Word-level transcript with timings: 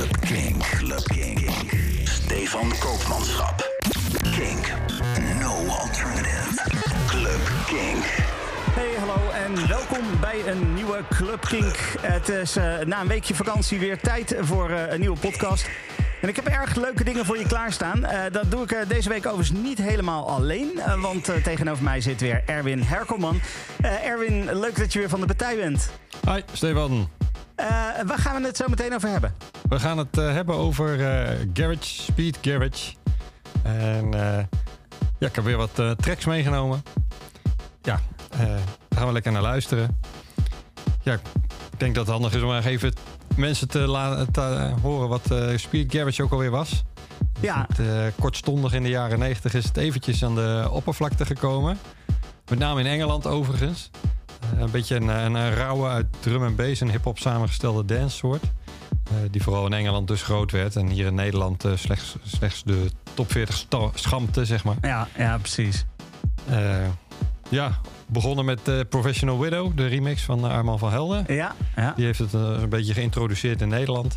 Club 0.00 0.20
King. 0.20 0.58
Club 0.58 1.02
King. 1.04 1.50
Stefan 2.04 2.72
Koopmanschap. 2.78 3.70
Kink. 4.22 4.72
No 5.40 5.66
alternative. 5.68 6.62
Club 7.06 7.40
King. 7.66 7.98
Hey, 8.74 8.94
hallo 8.98 9.30
en 9.30 9.68
welkom 9.68 10.20
bij 10.20 10.46
een 10.46 10.74
nieuwe 10.74 11.04
Club 11.08 11.40
Kink. 11.40 11.76
Het 12.00 12.28
is 12.28 12.56
eh, 12.56 12.78
na 12.78 13.00
een 13.00 13.06
weekje 13.06 13.34
vakantie 13.34 13.78
weer 13.78 14.00
tijd 14.00 14.36
voor 14.40 14.70
eh, 14.70 14.92
een 14.92 15.00
nieuwe 15.00 15.18
podcast. 15.18 15.68
En 16.20 16.28
ik 16.28 16.36
heb 16.36 16.46
erg 16.46 16.74
leuke 16.74 17.04
dingen 17.04 17.24
voor 17.24 17.38
je 17.38 17.46
klaarstaan. 17.46 18.04
Eh, 18.04 18.32
dat 18.32 18.50
doe 18.50 18.62
ik 18.62 18.88
deze 18.88 19.08
week 19.08 19.26
overigens 19.26 19.58
niet 19.62 19.78
helemaal 19.78 20.28
alleen. 20.28 20.80
want 21.00 21.24
tegenover 21.42 21.84
mij 21.84 22.00
zit 22.00 22.20
weer 22.20 22.42
Erwin 22.46 22.82
Herkelman. 22.82 23.40
Eh, 23.80 24.06
Erwin, 24.06 24.58
leuk 24.58 24.76
dat 24.76 24.92
je 24.92 24.98
weer 24.98 25.08
van 25.08 25.20
de 25.20 25.26
partij 25.26 25.56
bent. 25.56 25.90
Hi, 26.26 26.40
Stefan. 26.52 27.19
Eh, 27.60 28.06
waar 28.06 28.18
gaan 28.18 28.40
we 28.40 28.46
het 28.46 28.56
zo 28.56 28.64
meteen 28.68 28.94
over 28.94 29.08
hebben? 29.08 29.34
We 29.68 29.80
gaan 29.80 29.98
het 29.98 30.18
eh, 30.18 30.32
hebben 30.32 30.54
over 30.54 30.92
eh, 30.92 31.38
Garage, 31.54 31.84
Speed 31.84 32.38
Garage. 32.40 32.94
En 33.62 34.10
ja, 35.18 35.26
ik 35.26 35.34
heb 35.34 35.44
weer 35.44 35.56
wat 35.56 35.82
tracks 35.96 36.24
meegenomen. 36.24 36.82
Ja, 37.82 38.00
daar 38.28 38.58
gaan 38.90 39.06
we 39.06 39.12
lekker 39.12 39.32
naar 39.32 39.42
luisteren. 39.42 40.00
Ja, 41.02 41.12
ik 41.12 41.20
denk 41.76 41.94
dat 41.94 42.04
het 42.06 42.14
handig 42.14 42.34
is 42.34 42.42
om 42.42 42.52
even 42.52 42.92
mensen 43.36 43.68
te 43.68 43.78
laten 43.78 44.78
horen 44.80 45.08
wat 45.08 45.34
Speed 45.54 45.92
Garage 45.92 46.22
ook 46.22 46.32
alweer 46.32 46.50
was. 46.50 46.84
Ja, 47.40 47.66
Het, 47.74 48.14
kortstondig 48.18 48.72
in 48.72 48.82
de 48.82 48.88
jaren 48.88 49.18
90 49.18 49.54
is 49.54 49.64
het 49.64 49.76
eventjes 49.76 50.24
aan 50.24 50.34
de 50.34 50.68
oppervlakte 50.70 51.26
gekomen. 51.26 51.78
Met 52.48 52.58
name 52.58 52.80
in 52.80 52.86
Engeland 52.86 53.26
overigens. 53.26 53.90
Eh, 54.54 54.60
een 54.60 54.70
beetje 54.70 54.96
een, 54.96 55.08
een, 55.08 55.34
een 55.34 55.54
rauwe 55.54 55.88
uit 55.88 56.06
drum 56.20 56.44
en 56.44 56.56
bass 56.56 56.80
en 56.80 56.90
hip-hop 56.90 57.18
samengestelde 57.18 57.84
dance 57.94 58.16
soort. 58.16 58.42
Eh, 58.42 59.14
die 59.30 59.42
vooral 59.42 59.66
in 59.66 59.72
Engeland 59.72 60.08
dus 60.08 60.22
groot 60.22 60.52
werd. 60.52 60.76
En 60.76 60.86
hier 60.88 61.06
in 61.06 61.14
Nederland 61.14 61.64
eh, 61.64 61.72
slechts, 61.76 62.16
slechts 62.24 62.62
de 62.62 62.90
top 63.14 63.30
40 63.32 63.54
sta- 63.56 63.90
schampte, 63.94 64.44
zeg 64.44 64.64
maar. 64.64 64.76
ja, 64.82 65.08
ja 65.16 65.38
precies. 65.38 65.84
Eh, 66.48 66.86
ja, 67.48 67.80
begonnen 68.06 68.44
met 68.44 68.68
eh, 68.68 68.80
Professional 68.88 69.38
Widow, 69.40 69.76
de 69.76 69.86
remix 69.86 70.22
van 70.22 70.44
eh, 70.44 70.50
Arman 70.50 70.78
van 70.78 70.90
Helden. 70.90 71.24
Ja, 71.34 71.54
ja. 71.76 71.92
Die 71.96 72.04
heeft 72.04 72.18
het 72.18 72.34
eh, 72.34 72.40
een 72.40 72.68
beetje 72.68 72.94
geïntroduceerd 72.94 73.60
in 73.60 73.68
Nederland. 73.68 74.16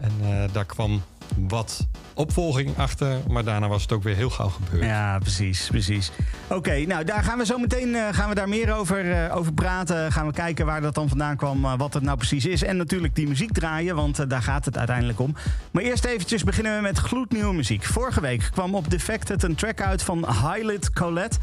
En 0.00 0.12
eh, 0.22 0.44
daar 0.52 0.64
kwam 0.64 1.02
wat 1.48 1.86
opvolging 2.14 2.78
achter. 2.78 3.16
Maar 3.28 3.44
daarna 3.44 3.68
was 3.68 3.82
het 3.82 3.92
ook 3.92 4.02
weer 4.02 4.16
heel 4.16 4.30
gauw 4.30 4.48
gebeurd. 4.48 4.84
Ja, 4.84 5.18
precies, 5.18 5.68
precies. 5.68 6.10
Oké, 6.48 6.84
nou 6.86 7.04
daar 7.04 7.22
gaan 7.22 7.38
we 7.38 7.46
zo 7.46 7.58
meteen 7.58 7.94
eh, 7.94 8.08
gaan 8.10 8.28
we 8.28 8.34
daar 8.34 8.48
meer 8.48 8.72
over, 8.72 9.12
eh, 9.12 9.36
over 9.36 9.52
praten. 9.52 10.12
Gaan 10.12 10.26
we 10.26 10.32
kijken 10.32 10.66
waar 10.66 10.80
dat 10.80 10.94
dan 10.94 11.08
vandaan 11.08 11.36
kwam, 11.36 11.64
eh, 11.64 11.72
wat 11.76 11.94
het 11.94 12.02
nou 12.02 12.16
precies 12.16 12.46
is. 12.46 12.62
En 12.62 12.76
natuurlijk 12.76 13.14
die 13.14 13.28
muziek 13.28 13.52
draaien, 13.52 13.96
want 13.96 14.30
daar 14.30 14.42
gaat 14.42 14.64
het 14.64 14.78
uiteindelijk 14.78 15.20
om. 15.20 15.34
Maar 15.70 15.82
eerst 15.82 16.04
eventjes 16.04 16.44
beginnen 16.44 16.76
we 16.76 16.82
met 16.82 16.98
gloednieuwe 16.98 17.54
muziek. 17.54 17.84
Vorige 17.84 18.20
week 18.20 18.48
kwam 18.52 18.74
op 18.74 18.90
Defected 18.90 19.42
een 19.42 19.54
track 19.54 19.80
uit 19.80 20.02
van 20.02 20.26
Highlight 20.26 20.92
Colette. 20.92 21.38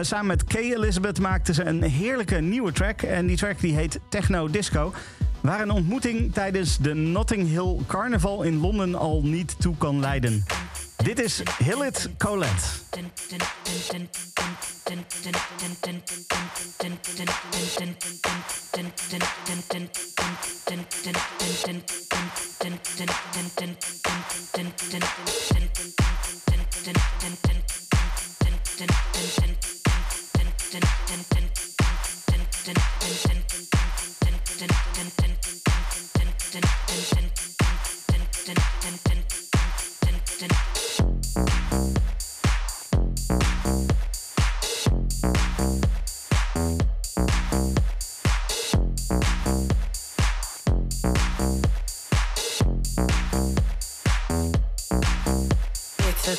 Samen 0.00 0.26
met 0.26 0.44
Kay 0.44 0.72
Elizabeth 0.72 1.20
maakten 1.20 1.54
ze 1.54 1.64
een 1.64 1.82
heerlijke 1.82 2.36
nieuwe 2.36 2.72
track. 2.72 3.02
En 3.02 3.26
die 3.26 3.36
track 3.36 3.60
die 3.60 3.74
heet 3.74 4.00
Techno 4.08 4.50
Disco. 4.50 4.92
Waar 5.46 5.60
een 5.60 5.70
ontmoeting 5.70 6.32
tijdens 6.32 6.78
de 6.78 6.94
Notting 6.94 7.48
Hill 7.48 7.76
Carnival 7.86 8.42
in 8.42 8.60
Londen 8.60 8.94
al 8.94 9.20
niet 9.22 9.54
toe 9.58 9.76
kan 9.76 10.00
leiden. 10.00 10.44
Dit 10.96 11.20
is 11.20 11.42
Hillit 11.58 12.10
Colette. 12.18 12.64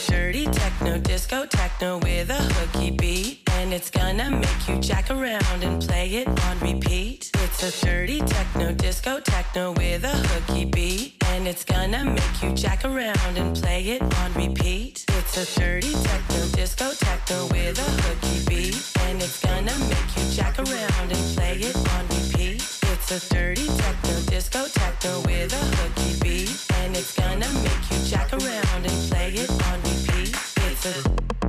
Dirty 0.06 0.46
techno 0.46 1.00
disco 1.00 1.46
techno 1.46 1.98
with 2.00 2.30
a 2.30 2.42
hooky 2.56 2.92
beat. 2.92 3.42
And 3.54 3.74
it's 3.74 3.90
gonna 3.90 4.30
make 4.30 4.68
you 4.68 4.78
jack 4.80 5.10
around 5.10 5.64
and 5.64 5.82
play 5.82 6.10
it 6.10 6.28
on 6.28 6.60
repeat. 6.60 7.32
It's 7.36 7.64
a 7.64 7.86
dirty 7.86 8.20
techno 8.20 8.74
disco 8.74 9.20
techno 9.20 9.72
with 9.74 10.04
a 10.04 10.16
hooky 10.30 10.66
beat. 10.66 11.16
And 11.32 11.48
it's 11.48 11.64
gonna 11.64 12.06
make 12.06 12.44
you 12.44 12.52
jack 12.54 12.86
around 12.86 13.38
and 13.38 13.56
play 13.56 13.84
it 13.84 14.02
on 14.02 14.34
repeat. 14.34 15.06
It's 15.08 15.38
a 15.38 15.60
dirty 15.60 15.94
techno 15.94 16.46
disco 16.54 16.92
techno 16.94 17.48
with 17.48 17.80
a 17.80 17.90
hooky 18.04 18.46
beat. 18.48 18.92
And 19.06 19.22
it's 19.22 19.42
gonna 19.44 19.76
make 19.90 20.10
you 20.18 20.32
jack 20.36 20.60
around 20.60 21.12
and 21.12 21.36
play 21.36 21.56
it 21.58 21.76
on 21.76 22.08
repeat. 22.10 22.77
It's 23.00 23.12
a 23.12 23.30
dirty 23.36 23.68
techno 23.68 24.20
disco 24.26 24.66
techno 24.74 25.20
with 25.22 25.54
a 25.54 25.64
hooky 25.78 26.20
beat. 26.20 26.50
And 26.80 26.98
it's 26.98 27.16
gonna 27.16 27.48
make 27.62 27.92
you 27.92 28.00
jack 28.10 28.34
around 28.34 28.86
and 28.86 29.12
play 29.12 29.34
it 29.34 29.50
on 29.52 29.80
repeat. 29.84 30.36
It's 30.66 30.86
a 30.88 31.47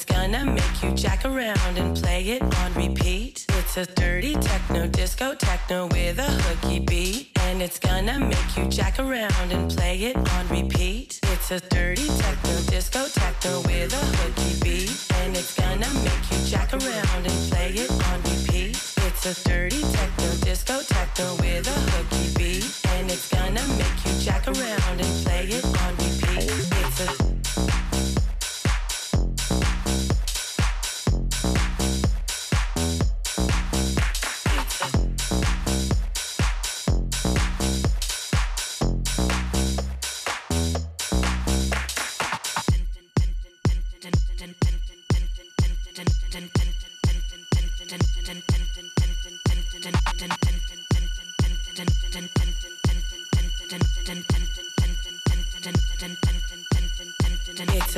It's 0.00 0.04
gonna 0.04 0.44
make 0.44 0.80
you 0.80 0.92
jack 0.92 1.24
around 1.24 1.76
and 1.76 1.96
play 1.96 2.22
it 2.22 2.40
on 2.40 2.74
repeat. 2.74 3.44
It's 3.58 3.76
a 3.76 3.84
dirty 3.84 4.34
techno 4.34 4.86
disco 4.86 5.34
techno 5.34 5.88
with 5.88 6.20
a 6.20 6.30
hooky 6.44 6.78
beat. 6.78 7.30
And 7.40 7.60
it's 7.60 7.80
gonna 7.80 8.20
make 8.20 8.56
you 8.56 8.66
jack 8.66 9.00
around 9.00 9.50
and 9.50 9.68
play 9.68 9.98
it 9.98 10.16
on 10.16 10.48
repeat. 10.50 11.18
It's 11.24 11.50
a 11.50 11.58
dirty 11.58 12.06
techno 12.06 12.60
disco 12.70 13.06
techno 13.08 13.60
with 13.62 13.92
a 13.92 14.04
hooky 14.18 14.54
beat. 14.62 14.94
And 15.18 15.36
it's 15.36 15.58
gonna 15.58 15.90
make 16.06 16.30
you 16.30 16.46
jack 16.46 16.72
around 16.72 17.26
and 17.26 17.50
play 17.50 17.72
it 17.72 17.90
on 17.90 18.22
repeat. 18.22 18.78
It's 19.02 19.26
a 19.26 19.34
dirty 19.48 19.82
techno 19.82 20.30
disco 20.46 20.80
techno 20.82 21.34
with 21.42 21.66
a 21.66 21.78
hooky 21.90 22.38
beat. 22.38 22.70
And 22.94 23.10
it's 23.10 23.28
gonna 23.34 23.66
make 23.74 23.98
you 24.06 24.14
jack 24.20 24.46
around 24.46 25.00
and 25.00 25.24
play 25.24 25.46
it 25.58 25.64
on 25.64 25.90
repeat. 25.96 26.46
It's 26.86 27.00
a 27.00 27.47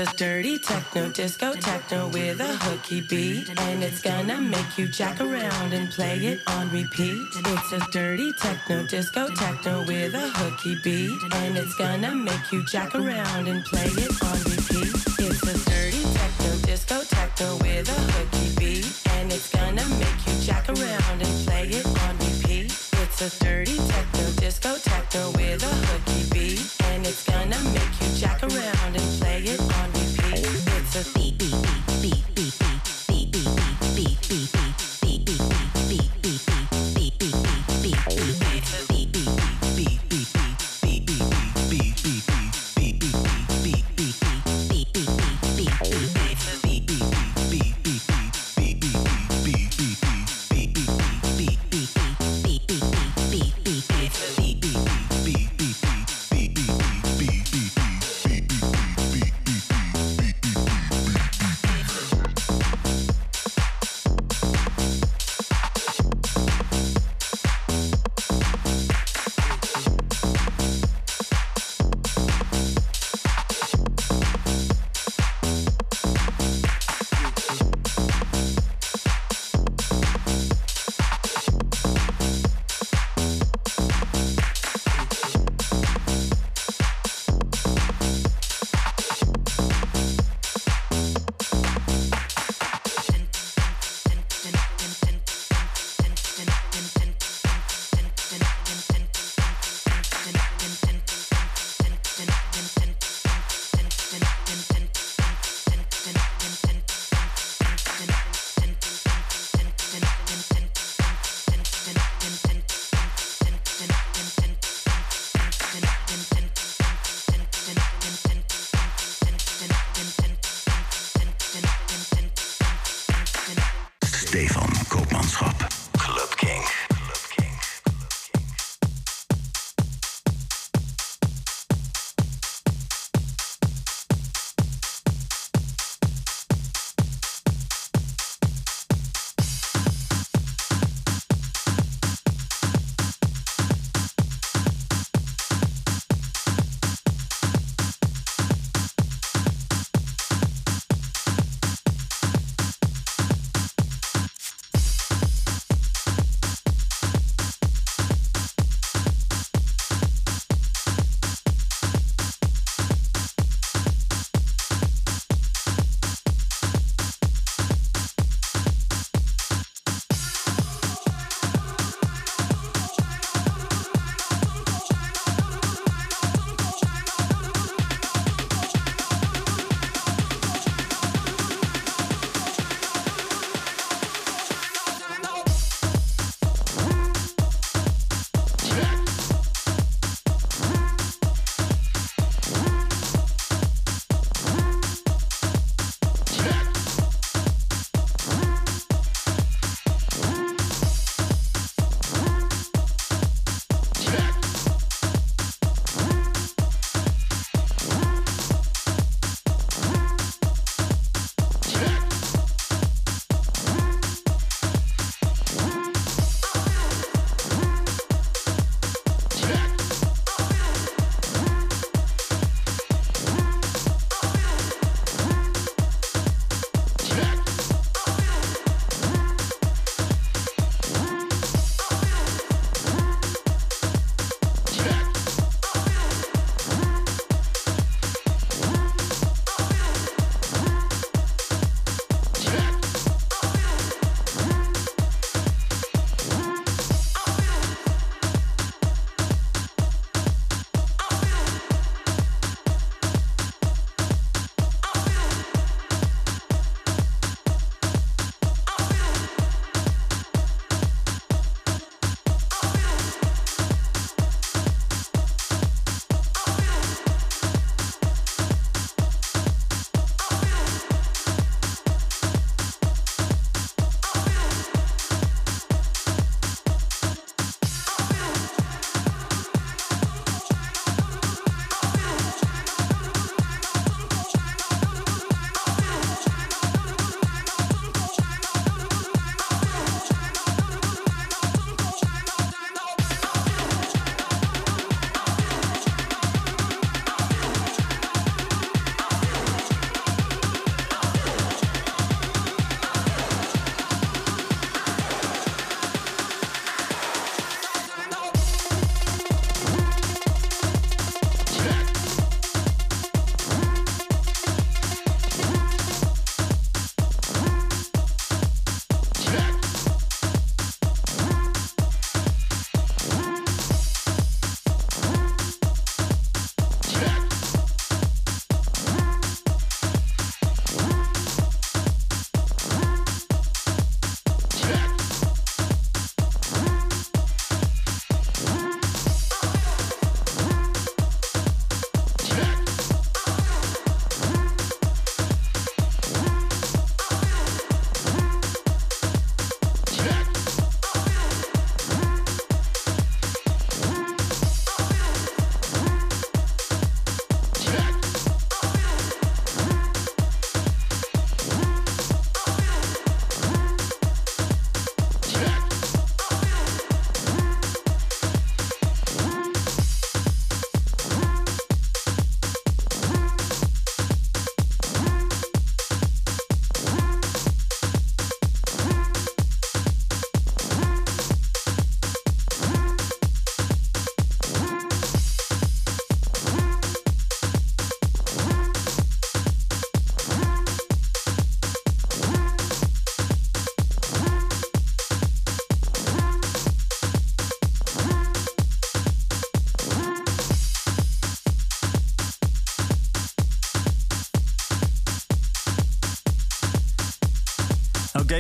A 0.00 0.06
dirty 0.16 0.58
techno 0.58 1.10
disco 1.10 1.52
techno 1.52 2.08
with 2.08 2.40
a 2.40 2.56
hooky 2.64 3.02
beat. 3.02 3.50
And 3.60 3.84
it's 3.84 4.00
gonna 4.00 4.40
make 4.40 4.78
you 4.78 4.88
jack 4.88 5.20
around 5.20 5.74
and 5.74 5.90
play 5.90 6.16
it 6.16 6.40
on 6.46 6.70
repeat. 6.70 7.20
It's 7.36 7.72
a 7.72 7.80
dirty 7.92 8.32
techno 8.40 8.86
disco 8.86 9.28
techno 9.28 9.84
with 9.84 10.14
a 10.14 10.30
hooky 10.38 10.76
beat. 10.82 11.20
And 11.34 11.58
it's 11.58 11.74
gonna 11.74 12.14
make 12.14 12.50
you 12.50 12.64
jack 12.64 12.94
around 12.94 13.46
and 13.46 13.62
play 13.62 13.88
it 13.88 14.10
on 14.24 14.38
repeat. 14.48 14.88
It's 15.18 15.42
a 15.42 15.70
dirty 15.70 16.02
techno 16.16 16.56
disco 16.64 17.02
techno 17.02 17.56
with 17.58 17.90
a 17.90 18.00
hooky 18.12 18.56
beat. 18.56 18.86
And 19.16 19.30
it's 19.30 19.50
gonna 19.52 19.84
make 20.00 20.20
you 20.26 20.34
jack 20.40 20.66
around 20.70 21.20
and 21.20 21.46
play 21.46 21.68
it 21.68 21.84
on 21.84 22.16
repeat. 22.16 22.72
It's 23.04 23.20
It's 23.20 23.34
a 23.42 23.44
dirty 23.44 23.76
techno, 23.76 24.30
disco 24.40 24.76
techno 24.76 25.30
with 25.32 25.62
a 25.62 25.74
hooky 25.88 26.24
beat. 26.32 26.64
And 26.88 27.06
it's 27.06 27.22
gonna 27.22 27.60
make 27.74 28.00
you 28.00 28.08
jack 28.16 28.42
around 28.42 28.79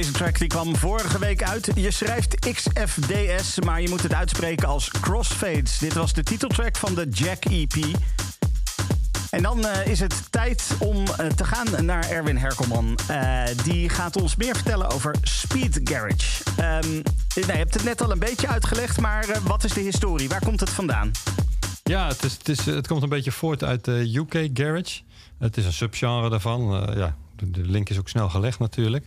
Deze 0.00 0.12
track 0.12 0.38
die 0.38 0.48
kwam 0.48 0.76
vorige 0.76 1.18
week 1.18 1.42
uit. 1.42 1.70
Je 1.74 1.90
schrijft 1.90 2.52
XFDS, 2.52 3.58
maar 3.58 3.80
je 3.80 3.88
moet 3.88 4.02
het 4.02 4.14
uitspreken 4.14 4.68
als 4.68 4.90
Crossfades. 4.90 5.78
Dit 5.78 5.92
was 5.92 6.12
de 6.12 6.22
titeltrack 6.22 6.76
van 6.76 6.94
de 6.94 7.08
Jack 7.08 7.44
EP. 7.44 7.74
En 9.30 9.42
dan 9.42 9.58
uh, 9.58 9.86
is 9.86 10.00
het 10.00 10.32
tijd 10.32 10.76
om 10.78 10.96
uh, 10.96 11.26
te 11.26 11.44
gaan 11.44 11.84
naar 11.84 12.10
Erwin 12.10 12.36
Herkelman. 12.36 12.98
Uh, 13.10 13.42
die 13.64 13.88
gaat 13.88 14.16
ons 14.16 14.36
meer 14.36 14.54
vertellen 14.54 14.90
over 14.90 15.14
Speed 15.22 15.80
Garage. 15.84 16.42
Um, 16.58 17.02
nou, 17.34 17.46
je 17.46 17.52
hebt 17.52 17.74
het 17.74 17.84
net 17.84 18.02
al 18.02 18.10
een 18.10 18.18
beetje 18.18 18.48
uitgelegd, 18.48 19.00
maar 19.00 19.26
wat 19.42 19.64
is 19.64 19.72
de 19.72 19.80
historie? 19.80 20.28
Waar 20.28 20.44
komt 20.44 20.60
het 20.60 20.70
vandaan? 20.70 21.10
Ja, 21.82 22.08
het, 22.08 22.24
is, 22.24 22.32
het, 22.32 22.48
is, 22.48 22.64
het 22.64 22.86
komt 22.86 23.02
een 23.02 23.08
beetje 23.08 23.32
voort 23.32 23.64
uit 23.64 23.84
de 23.84 24.12
UK 24.14 24.48
Garage. 24.54 25.00
Het 25.38 25.56
is 25.56 25.64
een 25.64 25.72
subgenre 25.72 26.30
daarvan. 26.30 26.92
ja, 26.96 27.16
de, 27.36 27.60
link 27.60 27.88
is 27.88 27.98
ook 27.98 28.08
snel 28.08 28.28
gelegd 28.28 28.58
natuurlijk. 28.58 29.06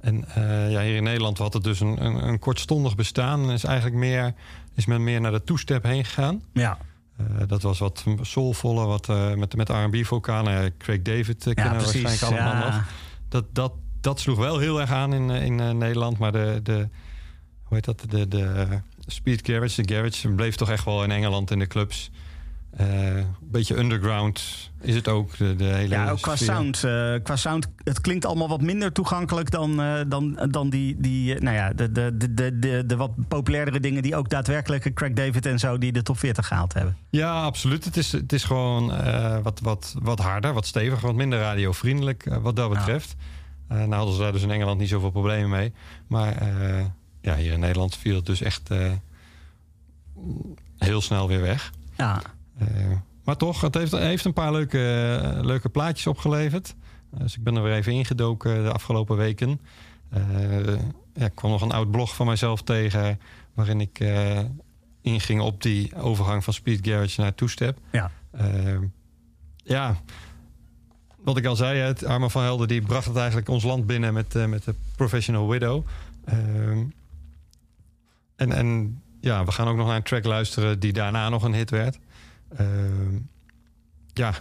En 0.00 0.24
ja, 0.70 0.80
hier 0.80 0.96
in 0.96 1.02
Nederland 1.02 1.38
had 1.38 1.52
het 1.52 1.64
dus 1.64 1.80
een, 1.80 2.04
een, 2.04 2.28
een 2.28 2.38
kortstondig 2.38 2.94
bestaan. 2.94 3.42
En 3.42 3.50
is 3.50 3.64
eigenlijk 3.64 3.96
meer, 3.96 4.34
is 4.74 4.86
men 4.86 5.04
meer 5.04 5.20
naar 5.20 5.32
de 5.32 5.44
two-step 5.44 5.82
heen 5.82 6.04
gegaan. 6.04 6.42
Ja. 6.52 6.78
Uh, 7.20 7.26
dat 7.46 7.62
was 7.62 7.78
wat 7.78 8.04
soulvolle, 8.20 8.84
wat 8.86 9.08
uh, 9.08 9.34
met, 9.34 9.56
met 9.56 9.68
R&B-vocalen. 9.68 10.76
Craig 10.76 11.02
David 11.02 11.42
kennen 11.42 11.76
we 11.76 11.82
waarschijnlijk 11.82 12.22
allemaal 12.22 12.52
ja. 12.52 12.76
nog. 12.76 12.84
Dat, 13.28 13.44
dat, 13.52 13.72
dat 14.00 14.20
sloeg 14.20 14.38
wel 14.38 14.58
heel 14.58 14.80
erg 14.80 14.90
aan 14.90 15.12
in, 15.12 15.30
in 15.30 15.78
Nederland. 15.78 16.18
Maar 16.18 16.32
de, 16.32 16.60
de, 16.62 16.88
hoe 17.62 17.76
heet 17.76 17.84
dat? 17.84 18.04
De, 18.08 18.28
de 18.28 18.66
Speed 19.06 19.40
Garage, 19.46 19.82
de 19.82 19.94
Garage, 19.94 20.28
bleef 20.28 20.56
toch 20.56 20.70
echt 20.70 20.84
wel 20.84 21.04
in 21.04 21.10
Engeland 21.10 21.50
in 21.50 21.58
de 21.58 21.66
clubs. 21.66 22.10
Een 22.76 23.26
beetje 23.40 23.76
underground 23.78 24.70
is 24.80 24.94
het 24.94 25.08
ook. 25.08 25.36
De, 25.36 25.56
de 25.56 25.64
hele 25.64 25.94
ja, 25.94 26.10
ook 26.10 26.20
qua 26.20 26.36
sound, 26.36 26.78
qua 27.22 27.36
sound. 27.36 27.68
Het 27.84 28.00
klinkt 28.00 28.24
allemaal 28.24 28.48
wat 28.48 28.60
minder 28.60 28.92
toegankelijk 28.92 29.50
dan, 29.50 29.76
dan, 30.08 30.48
dan 30.50 30.70
die, 30.70 30.96
die 30.98 31.40
nou 31.40 31.56
ja, 31.56 31.72
de, 31.72 31.92
de, 31.92 32.16
de, 32.16 32.58
de, 32.58 32.82
de 32.86 32.96
wat 32.96 33.10
populairdere 33.28 33.80
dingen 33.80 34.02
die 34.02 34.16
ook 34.16 34.28
daadwerkelijk 34.28 34.94
Craig 34.94 35.12
David 35.12 35.46
en 35.46 35.58
zo 35.58 35.78
die 35.78 35.92
de 35.92 36.02
top 36.02 36.18
40 36.18 36.46
gehaald 36.46 36.74
hebben. 36.74 36.96
Ja, 37.10 37.42
absoluut. 37.42 37.84
Het 37.84 37.96
is, 37.96 38.12
het 38.12 38.32
is 38.32 38.44
gewoon 38.44 38.86
wat, 39.42 39.60
wat, 39.60 39.94
wat 40.02 40.18
harder, 40.18 40.52
wat 40.52 40.66
steviger, 40.66 41.06
wat 41.06 41.16
minder 41.16 41.38
radiovriendelijk 41.38 42.38
wat 42.42 42.56
dat 42.56 42.70
betreft. 42.70 43.14
Ja. 43.68 43.74
nou 43.74 43.94
hadden 43.94 44.14
ze 44.14 44.20
daar 44.20 44.32
dus 44.32 44.42
in 44.42 44.50
Engeland 44.50 44.78
niet 44.78 44.88
zoveel 44.88 45.10
problemen 45.10 45.50
mee. 45.50 45.72
Maar 46.06 46.34
ja, 47.20 47.36
hier 47.36 47.52
in 47.52 47.60
Nederland 47.60 47.96
viel 47.96 48.16
het 48.16 48.26
dus 48.26 48.40
echt 48.40 48.70
heel 50.78 51.00
snel 51.00 51.28
weer 51.28 51.40
weg. 51.40 51.72
Ja. 51.96 52.22
Maar 53.24 53.36
toch, 53.36 53.60
het 53.60 53.74
heeft, 53.74 53.92
heeft 53.92 54.24
een 54.24 54.32
paar 54.32 54.52
leuke, 54.52 55.38
leuke 55.42 55.68
plaatjes 55.68 56.06
opgeleverd. 56.06 56.74
Dus 57.10 57.36
ik 57.36 57.42
ben 57.42 57.56
er 57.56 57.62
weer 57.62 57.74
even 57.74 57.92
ingedoken 57.92 58.62
de 58.62 58.72
afgelopen 58.72 59.16
weken. 59.16 59.60
Ja, 61.14 61.24
ik 61.24 61.34
kwam 61.34 61.50
nog 61.50 61.62
een 61.62 61.72
oud 61.72 61.90
blog 61.90 62.14
van 62.14 62.26
mijzelf 62.26 62.62
tegen... 62.62 63.20
waarin 63.54 63.80
ik 63.80 64.04
inging 65.00 65.40
op 65.40 65.62
die 65.62 65.96
overgang 65.96 66.44
van 66.44 66.52
Speed 66.52 66.86
Garage 66.86 67.20
naar 67.20 67.34
Two-Step. 67.34 67.78
Ja. 67.92 68.10
Ja, 69.56 69.96
wat 71.16 71.36
ik 71.36 71.46
al 71.46 71.56
zei, 71.56 71.78
het 71.78 72.04
Arma 72.04 72.28
van 72.28 72.42
Helden... 72.42 72.68
die 72.68 72.82
bracht 72.82 73.06
het 73.06 73.16
eigenlijk 73.16 73.48
ons 73.48 73.64
land 73.64 73.86
binnen 73.86 74.12
met, 74.14 74.48
met 74.48 74.64
de 74.64 74.74
Professional 74.96 75.48
Widow. 75.48 75.86
en, 78.36 78.52
en 78.52 79.00
ja, 79.20 79.44
we 79.44 79.52
gaan 79.52 79.68
ook 79.68 79.76
nog 79.76 79.86
naar 79.86 79.96
een 79.96 80.02
track 80.02 80.24
luisteren... 80.24 80.80
die 80.80 80.92
daarna 80.92 81.28
nog 81.28 81.42
een 81.42 81.54
hit 81.54 81.70
werd... 81.70 81.98
Uh, 82.60 83.20
ja, 84.12 84.34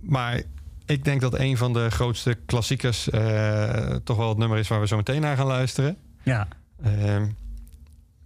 maar 0.00 0.42
ik 0.86 1.04
denk 1.04 1.20
dat 1.20 1.38
een 1.38 1.56
van 1.56 1.72
de 1.72 1.90
grootste 1.90 2.38
klassiekers 2.46 3.08
uh, 3.08 3.94
toch 4.04 4.16
wel 4.16 4.28
het 4.28 4.38
nummer 4.38 4.58
is 4.58 4.68
waar 4.68 4.80
we 4.80 4.86
zo 4.86 4.96
meteen 4.96 5.20
naar 5.20 5.36
gaan 5.36 5.46
luisteren. 5.46 5.96
Ja. 6.22 6.48
Uh, 6.86 7.22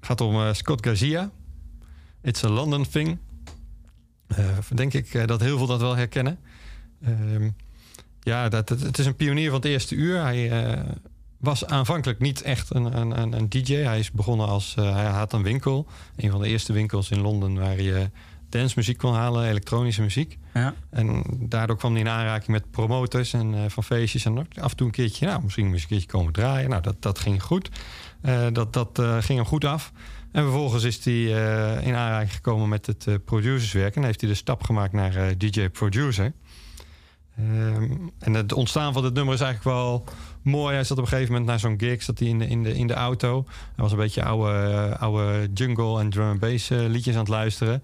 gaat 0.01 0.21
om 0.21 0.35
uh, 0.35 0.53
Scott 0.53 0.87
Garcia. 0.87 1.31
It's 2.23 2.45
a 2.45 2.49
London 2.49 2.89
Thing. 2.89 3.19
denk 4.75 4.93
ik 4.93 5.27
dat 5.29 5.41
heel 5.41 5.59
veel 5.59 5.67
dat 5.67 5.81
wel 5.81 5.97
herkennen. 5.97 6.39
Ehm, 7.05 7.51
ja, 8.21 8.49
dat, 8.49 8.69
het, 8.69 8.81
het, 8.81 8.99
is 8.99 9.07
een 9.07 9.17
pionier 9.17 9.51
van 9.51 9.57
het 9.57 9.65
eerste 9.65 9.95
uur. 9.95 10.23
Hij 10.23 10.85
was 11.39 11.67
aanvankelijk 11.67 12.19
niet 12.19 12.43
echt 12.43 12.75
een, 12.75 12.99
een, 12.99 13.33
een, 13.33 13.49
DJ. 13.49 13.75
Hij 13.75 13.99
is 13.99 14.11
begonnen 14.11 14.47
als... 14.47 14.75
hij 14.75 15.07
had 15.07 15.33
een 15.33 15.43
winkel. 15.43 15.87
Een 16.17 16.31
van 16.31 16.41
de 16.41 16.49
eerste 16.49 16.73
winkels 16.73 17.11
in 17.11 17.21
Londen 17.21 17.55
waar 17.55 17.81
je 17.81 18.11
dancemuziek 18.53 18.99
kon 18.99 19.15
halen, 19.15 19.49
elektronische 19.49 20.03
muziek. 20.03 20.39
Ja. 20.55 20.75
En 20.91 21.23
daardoor 21.39 21.77
kwam 21.77 21.93
hij 21.93 22.01
in 22.01 22.09
aanraking 22.09 22.49
met 22.49 22.71
promotors 22.71 23.33
en 23.33 23.55
uh, 23.55 23.61
van 23.69 23.85
feestjes. 23.85 24.25
En 24.25 24.39
af 24.39 24.71
en 24.71 24.77
toe 24.77 24.87
een 24.87 24.93
keertje, 24.93 25.27
nou, 25.27 25.43
misschien 25.43 25.67
een 25.67 25.87
keertje 25.89 26.07
komen 26.07 26.33
draaien. 26.33 26.71
Nou, 26.71 26.83
dat, 26.83 27.03
dat 27.03 27.19
ging 27.19 27.43
goed. 27.43 27.71
Uh, 28.23 28.47
dat 28.53 28.73
dat 28.73 28.99
uh, 28.99 29.17
ging 29.21 29.39
hem 29.39 29.49
goed 29.49 29.65
af. 29.65 29.93
En 30.33 30.43
vervolgens 30.43 30.85
is 30.85 31.05
hij 31.05 31.23
in 31.83 31.95
aanraking 31.95 32.35
gekomen 32.35 32.69
met 32.69 32.87
het 32.87 33.25
producerswerk. 33.25 33.97
En 33.97 34.05
heeft 34.05 34.21
hij 34.21 34.31
de 34.31 34.37
stap 34.37 34.63
gemaakt 34.63 34.93
naar 34.93 35.39
DJ-producer. 35.39 36.33
Um, 37.39 38.11
en 38.19 38.35
het 38.35 38.53
ontstaan 38.53 38.93
van 38.93 39.03
dit 39.03 39.15
nummer 39.15 39.35
is 39.35 39.41
eigenlijk 39.41 39.77
wel 39.77 40.05
mooi. 40.43 40.75
Hij 40.75 40.85
zat 40.85 40.99
op 40.99 41.03
een 41.03 41.09
gegeven 41.09 41.33
moment 41.33 41.51
naar 41.51 41.59
zo'n 41.59 41.79
gig, 41.79 42.03
zat 42.03 42.19
hij 42.19 42.29
in 42.29 42.39
de, 42.39 42.47
in 42.47 42.63
de, 42.63 42.75
in 42.75 42.87
de 42.87 42.95
auto. 42.95 43.45
Hij 43.47 43.85
was 43.85 43.93
een 43.93 43.99
beetje 43.99 44.25
oude, 44.25 44.97
oude 44.99 45.49
jungle 45.55 46.01
en 46.01 46.11
drum 46.11 46.29
and 46.29 46.41
bass 46.41 46.69
liedjes 46.69 47.15
aan 47.15 47.21
het 47.21 47.29
luisteren 47.29 47.83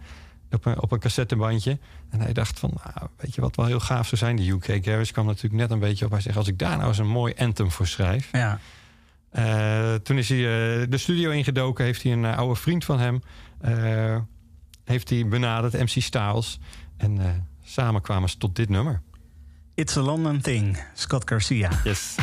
op 0.51 0.65
een, 0.65 0.83
op 0.83 0.93
een 0.93 0.99
cassettebandje. 0.99 1.79
En 2.11 2.21
hij 2.21 2.33
dacht 2.33 2.59
van, 2.59 2.71
nou, 2.85 3.09
weet 3.17 3.35
je 3.35 3.41
wat 3.41 3.57
wel 3.57 3.67
heel 3.67 3.81
gaaf 3.81 4.07
zou 4.07 4.17
zijn? 4.17 4.37
De 4.37 4.49
UK 4.51 4.85
Garage 4.85 5.13
kwam 5.13 5.27
natuurlijk 5.27 5.55
net 5.55 5.71
een 5.71 5.79
beetje 5.79 6.05
op. 6.05 6.11
Hij 6.11 6.21
zegt, 6.21 6.37
als 6.37 6.49
ik 6.49 6.59
daar 6.59 6.77
nou 6.77 6.89
eens 6.89 6.99
een 6.99 7.09
mooi 7.09 7.35
anthem 7.37 7.71
voor 7.71 7.87
schrijf. 7.87 8.29
Ja. 8.33 8.59
Uh, 9.33 9.95
toen 9.95 10.19
is 10.19 10.29
hij 10.29 10.39
uh, 10.39 10.87
de 10.89 10.99
studio 10.99 11.31
ingedoken. 11.31 11.85
Heeft 11.85 12.03
hij 12.03 12.13
een 12.13 12.25
uh, 12.25 12.37
oude 12.37 12.61
vriend 12.61 12.85
van 12.85 12.99
hem... 12.99 13.23
heeft 14.85 15.11
hij 15.11 15.29
benaderd, 15.29 15.73
MC 15.73 16.03
Styles. 16.03 16.59
En 16.97 17.47
samen 17.65 18.03
kwamen 18.03 18.29
ze 18.29 18.39
tot 18.39 18.57
dit 18.57 18.69
nummer. 18.69 19.03
It's 19.75 19.97
a 19.97 20.01
London 20.01 20.41
Thing, 20.41 20.79
Scott 20.95 21.29
Garcia. 21.29 21.71
Yes. 21.85 22.17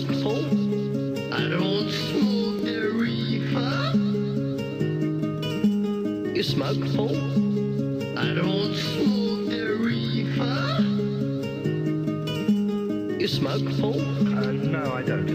You 0.00 0.06
smoke, 0.06 0.22
Paul? 0.22 0.44
I 1.34 1.46
don't 1.50 1.90
smoke 1.90 2.64
the 2.64 2.90
reefer. 2.94 3.92
You 6.34 6.42
smoke, 6.42 6.80
Paul? 6.96 7.16
I 8.18 8.32
don't 8.32 8.74
smoke 8.74 9.50
the 9.50 9.76
reefer. 9.78 10.80
You 13.20 13.28
smoke, 13.28 13.78
Paul? 13.78 14.00
Uh, 14.00 14.52
no, 14.52 14.94
I 14.94 15.02
don't. 15.02 15.28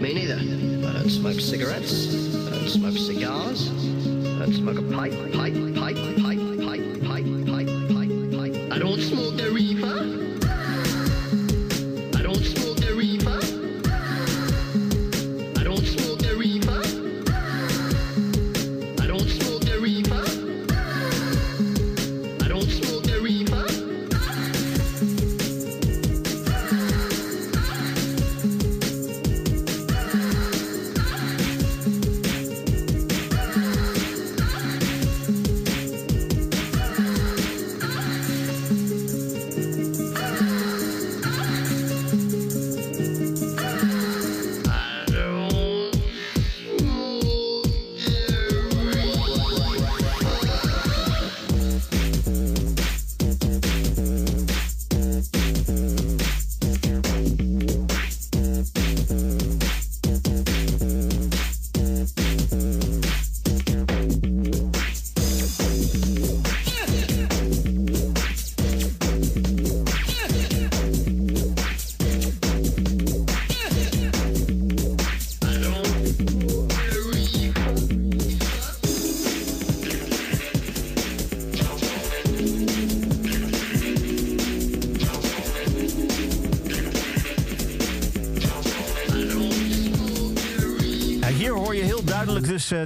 Me 0.00 0.14
neither. 0.14 0.36
I 0.36 0.92
don't 0.92 1.10
smoke 1.10 1.40
cigarettes. 1.40 2.14
I 2.46 2.50
don't 2.50 2.68
smoke 2.68 2.96
cigars. 2.96 3.70
I 3.70 3.72
don't 4.38 4.54
smoke 4.54 4.78
a 4.78 4.82
pipe, 4.82 5.14
pipe, 5.32 5.51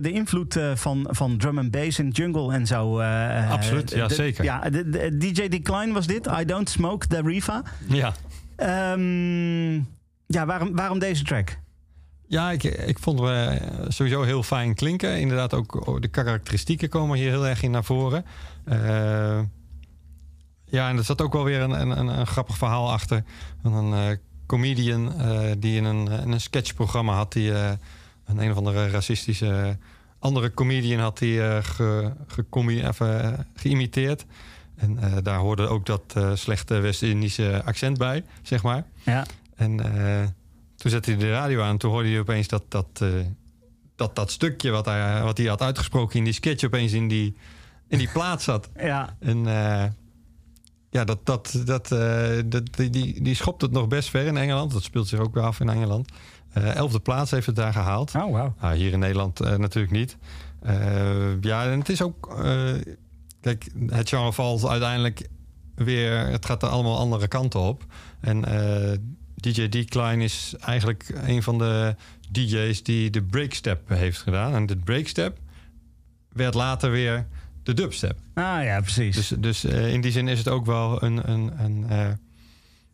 de 0.00 0.12
invloed 0.12 0.56
eh, 0.56 0.74
van, 0.74 1.06
van 1.10 1.36
drum 1.36 1.58
and 1.58 1.70
bass 1.70 1.98
en 1.98 2.08
jungle 2.08 2.52
en 2.52 2.66
zo. 2.66 2.98
eh, 2.98 3.38
eh, 3.44 3.50
Absoluut, 3.50 3.90
ja, 3.90 4.06
de- 4.06 4.14
zeker. 4.14 4.44
Ja, 4.44 4.70
de, 4.70 4.88
de- 4.88 5.16
DJ 5.16 5.48
Decline 5.48 5.92
was 5.92 6.06
dit. 6.06 6.26
I 6.40 6.44
Don't 6.44 6.68
Smoke 6.70 7.06
the 7.06 7.20
Riva. 7.20 7.62
Ja. 7.88 8.12
Ehm, 8.56 9.74
ja, 10.26 10.46
waarom, 10.46 10.76
waarom 10.76 10.98
deze 10.98 11.24
track? 11.24 11.58
Ja, 12.28 12.50
ik, 12.50 12.64
ik 12.64 12.98
vond 12.98 13.20
eh, 13.20 13.52
sowieso 13.88 14.22
heel 14.22 14.42
fijn 14.42 14.74
klinken. 14.74 15.20
Inderdaad, 15.20 15.54
ook 15.54 16.02
de 16.02 16.08
karakteristieken 16.08 16.88
komen 16.88 17.18
hier 17.18 17.30
heel 17.30 17.46
erg 17.46 17.62
in 17.62 17.70
naar 17.70 17.84
voren. 17.84 18.24
Eh, 18.64 19.40
ja, 20.64 20.88
en 20.88 20.96
er 20.96 21.04
zat 21.04 21.20
ook 21.22 21.32
wel 21.32 21.44
weer 21.44 21.60
een, 21.60 21.70
een, 21.80 22.08
een, 22.08 22.26
grappig 22.26 22.56
verhaal 22.58 22.92
achter. 22.92 23.22
Van 23.62 23.72
een 23.74 24.10
eh, 24.10 24.16
comedian 24.46 25.20
eh, 25.20 25.50
die 25.58 25.76
in 25.76 25.84
een, 25.84 26.08
in 26.08 26.32
een 26.32 26.40
sketchprogramma 26.40 27.14
had... 27.14 27.32
die 27.32 27.52
eh, 27.54 27.70
een 28.26 28.38
een 28.38 28.50
of 28.50 28.56
andere 28.56 28.90
racistische 28.90 29.78
andere 30.26 30.54
comedian 30.54 31.00
had 31.00 31.18
die 31.18 31.42
eh, 31.42 31.62
ge, 31.62 32.12
even, 32.56 33.22
eh, 33.22 33.38
geïmiteerd. 33.54 34.24
En 34.76 34.98
eh, 34.98 35.12
daar 35.22 35.38
hoorde 35.38 35.68
ook 35.68 35.86
dat 35.86 36.14
slechte 36.34 36.80
West-Indische 36.80 37.62
accent 37.64 37.98
bij, 37.98 38.24
zeg 38.42 38.62
maar. 38.62 38.84
Ja. 39.02 39.26
En 39.54 39.76
toen 40.76 40.90
zette 40.90 41.10
hij 41.10 41.18
de 41.18 41.30
radio 41.30 41.62
aan. 41.62 41.78
Toen 41.78 41.90
hoorde 41.90 42.08
hij 42.08 42.18
opeens 42.18 42.48
dat 42.48 42.62
dat, 42.68 43.04
dat, 43.96 44.16
dat 44.16 44.30
stukje 44.30 44.70
wat 44.70 44.84
hij, 44.84 45.22
wat 45.22 45.38
hij 45.38 45.46
had 45.46 45.62
uitgesproken 45.62 46.18
in 46.18 46.24
die 46.24 46.32
sketch 46.32 46.64
opeens 46.64 46.92
in 46.92 47.08
die, 47.08 47.36
in 47.88 47.98
die 47.98 48.10
plaats 48.12 48.44
zat. 48.44 48.68
Ja, 48.76 49.16
En 49.20 49.44
ja, 50.90 51.04
dat, 51.04 51.26
dat, 51.26 51.62
dat, 51.64 51.88
dat, 52.46 52.76
die, 52.76 52.90
die, 52.90 53.22
die 53.22 53.34
schopt 53.34 53.62
het 53.62 53.70
nog 53.70 53.88
best 53.88 54.10
ver 54.10 54.26
in 54.26 54.36
Engeland. 54.36 54.72
Dat 54.72 54.82
speelt 54.82 55.08
zich 55.08 55.18
ook 55.18 55.34
weer 55.34 55.44
af 55.44 55.60
in 55.60 55.68
Engeland. 55.68 56.10
Eh, 56.56 56.74
elfde 56.74 57.00
plaats 57.00 57.30
heeft 57.30 57.46
het 57.46 57.56
daar 57.56 57.72
gehaald. 57.72 58.14
oh 58.14 58.22
wow. 58.22 58.52
Ah, 58.58 58.72
hier 58.72 58.92
in 58.92 58.98
Nederland 58.98 59.40
eh, 59.40 59.56
natuurlijk 59.56 59.92
niet. 59.92 60.16
Eh, 60.62 61.40
ja, 61.40 61.70
en 61.70 61.78
het 61.78 61.88
is 61.88 62.02
ook... 62.02 62.36
kijk, 63.40 63.68
het 63.86 64.08
genre 64.08 64.32
valt 64.32 64.66
uiteindelijk 64.66 65.28
weer... 65.74 66.18
Het 66.18 66.46
gaat 66.46 66.62
er 66.62 66.68
allemaal 66.68 66.98
andere 66.98 67.28
kanten 67.28 67.60
op. 67.60 67.84
En 68.20 68.40
DJ 69.34 69.68
Decline 69.68 70.24
is 70.24 70.54
eigenlijk 70.60 71.12
een 71.14 71.42
van 71.42 71.58
de 71.58 71.94
DJ's 72.30 72.82
die 72.82 73.10
de 73.10 73.22
breakstep 73.22 73.88
heeft 73.88 74.18
gedaan. 74.18 74.54
En 74.54 74.66
de 74.66 74.76
breakstep 74.76 75.38
werd 76.32 76.54
later 76.54 76.90
weer 76.90 77.26
de 77.62 77.74
dubstep. 77.74 78.18
Ah 78.34 78.64
ja, 78.64 78.80
precies. 78.80 79.16
Dus, 79.16 79.28
dus 79.28 79.64
in 79.64 80.00
die 80.00 80.12
zin 80.12 80.28
is 80.28 80.38
het 80.38 80.48
ook 80.48 80.66
wel 80.66 81.02
een, 81.02 81.30
een, 81.30 81.52
een 81.64 81.86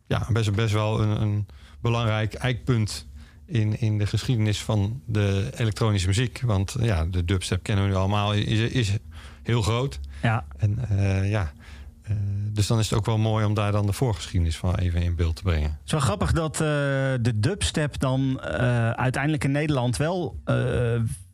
ja, 0.07 0.27
best, 0.33 0.53
best 0.53 0.72
wel 0.72 1.01
een, 1.01 1.22
een 1.22 1.46
belangrijk 1.81 2.35
eikpunt 2.35 3.07
in, 3.53 3.81
in 3.81 3.99
de 3.99 4.07
geschiedenis 4.07 4.62
van 4.62 5.01
de 5.07 5.51
elektronische 5.57 6.07
muziek. 6.07 6.41
Want 6.45 6.77
ja, 6.81 7.05
de 7.07 7.25
dubstep 7.25 7.62
kennen 7.62 7.85
we 7.85 7.91
nu 7.91 7.97
allemaal, 7.97 8.33
is, 8.35 8.59
is 8.59 8.97
heel 9.43 9.62
groot. 9.62 10.01
ja. 10.23 10.45
En 10.57 10.79
eh, 10.88 11.31
ja, 11.31 11.53
eh, 12.03 12.17
dus 12.53 12.67
dan 12.67 12.79
is 12.79 12.91
het 12.91 12.99
ook 12.99 13.07
wel 13.07 13.19
mooi 13.19 13.45
om 13.45 13.55
daar 13.55 13.73
dan 13.73 13.87
de 13.87 13.93
voorgeschiedenis 13.93 14.57
van 14.57 14.75
even 14.75 15.03
in 15.03 15.15
beeld 15.15 15.37
te 15.37 15.43
brengen. 15.43 15.71
Het 15.71 15.81
is 15.85 15.93
wel 15.93 16.01
grappig 16.01 16.33
dat 16.33 16.55
eh, 16.55 16.59
de 17.21 17.33
dubstep 17.35 17.99
dan 17.99 18.41
uiteindelijk 18.97 19.45
in 19.45 19.53
Nederland 19.53 19.97
wel 19.97 20.41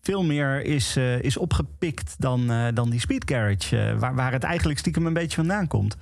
veel 0.03 0.25
meer 0.25 0.65
is, 0.65 0.97
is 1.21 1.37
opgepikt 1.37 2.15
dan, 2.19 2.53
dan 2.75 2.91
die 2.91 3.01
Speed 3.01 3.31
Garage. 3.31 3.79
eh, 3.79 3.99
waar, 3.99 4.15
waar 4.15 4.33
het 4.33 4.43
eigenlijk 4.43 4.79
stiekem 4.79 5.07
een 5.07 5.13
beetje 5.13 5.37
vandaan 5.37 5.67
komt. 5.67 5.97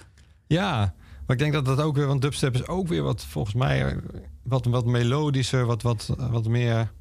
Ja, 0.47 0.95
maar 1.27 1.37
ik 1.37 1.39
denk 1.39 1.53
dat 1.53 1.65
dat 1.65 1.81
ook 1.81 1.97
weer, 1.97 2.07
want 2.07 2.23
dubstep 2.23 2.55
is 2.55 2.67
ook 2.67 2.89
weer 2.89 3.03
wat 3.03 3.25
volgens 3.25 3.55
mij 3.55 3.97
wat, 4.43 4.65
wat 4.65 4.87
melodischer, 4.87 5.65
wat, 5.67 5.83
wat, 5.83 6.15
wat 6.19 6.49
meer 6.49 6.93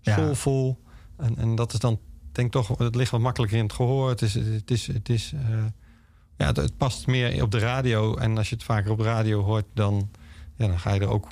Ja. 0.00 0.14
soulful. 0.14 0.80
En, 1.16 1.36
en 1.36 1.54
dat 1.54 1.72
is 1.72 1.78
dan, 1.78 1.98
denk 2.32 2.46
ik 2.46 2.52
toch, 2.52 2.78
het 2.78 2.94
ligt 2.94 3.10
wat 3.10 3.20
makkelijker 3.20 3.58
in 3.58 3.64
het 3.64 3.72
gehoor. 3.72 4.08
Het 4.08 4.22
is, 4.22 4.34
het 4.34 4.70
is, 4.70 4.86
het 4.86 5.08
is 5.08 5.32
eh, 5.48 5.64
ja, 6.36 6.46
het, 6.46 6.56
het 6.56 6.76
past 6.76 7.06
meer 7.06 7.42
op 7.42 7.50
de 7.50 7.58
radio. 7.58 8.16
En 8.16 8.36
als 8.38 8.48
je 8.48 8.54
het 8.54 8.64
vaker 8.64 8.90
op 8.90 8.98
de 8.98 9.04
radio 9.04 9.42
hoort, 9.42 9.64
dan, 9.74 10.10
ja, 10.56 10.66
dan 10.66 10.78
ga 10.78 10.92
je 10.92 11.00
er 11.00 11.08
ook, 11.08 11.28